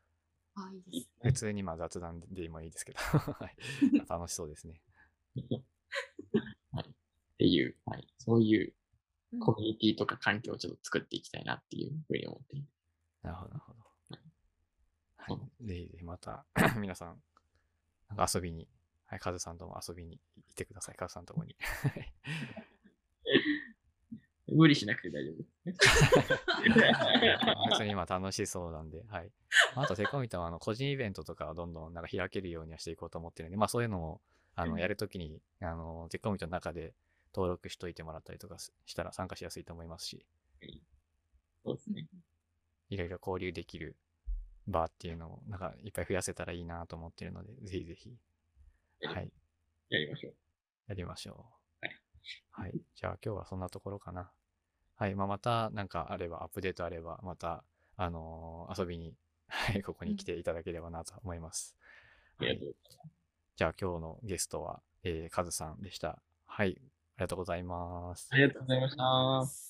[0.67, 3.57] あ、いいです普通にまあ雑談でもいいですけど、 はい
[4.09, 4.81] 楽しそうですね。
[6.73, 6.85] はい。
[6.89, 6.93] っ
[7.39, 8.07] ていう、はい。
[8.19, 8.75] そういう
[9.33, 12.67] うんコミュニティとか環境をちょっと作っていきたいなっていうふうに思っている。
[13.23, 13.79] なるほど、なるほど。
[15.17, 15.67] はい。
[15.67, 16.47] ぜひぜひまた、
[16.81, 17.21] 皆さん、
[18.09, 18.69] なんか遊びに、
[19.07, 21.57] はい、カズさんとも遊びに行ってください、カズさんとこに。
[24.51, 25.45] 無理しなくて大丈夫。
[27.71, 29.31] 別に今楽しそうなんで、はい。
[29.75, 34.21] あと、テコミとは、あの、個人イベントとかをどんどんなんか開けるようにはしていこうと思ってるんで、まあそういうのも、
[34.55, 36.95] あの、うんやるときに、あの、テコミとの中で
[37.35, 40.25] 登録しといてもらったりとかすしたら参加しやすいと思いますし、
[41.65, 42.07] そうですね。
[42.89, 43.97] いろいろ交流できる
[44.67, 48.17] 場っていうのを、なんかいっぱい増やせたらいいなと思ってるので、ぜひぜひ、
[49.03, 49.31] はい、
[49.91, 50.35] やりましょう。
[50.89, 51.47] やりましょ
[51.83, 51.87] う。
[51.87, 51.97] はい。
[52.51, 52.81] はい。
[52.95, 54.31] じゃあ今日はそんなところかな。
[54.99, 55.15] はい。
[55.15, 57.63] まあ、またなんかあれば、アップデートあれば、また、
[57.97, 59.15] あのー遊びに、
[59.47, 61.77] はい、ここに来ていただければなと思います。
[62.41, 63.19] ありがとうございます。
[63.57, 66.21] じゃあ今日のゲストは、えー、カズさんでした。
[66.47, 66.77] はい。
[66.77, 66.83] あり
[67.19, 68.29] がとうございます。
[68.33, 69.69] ありがとうございました。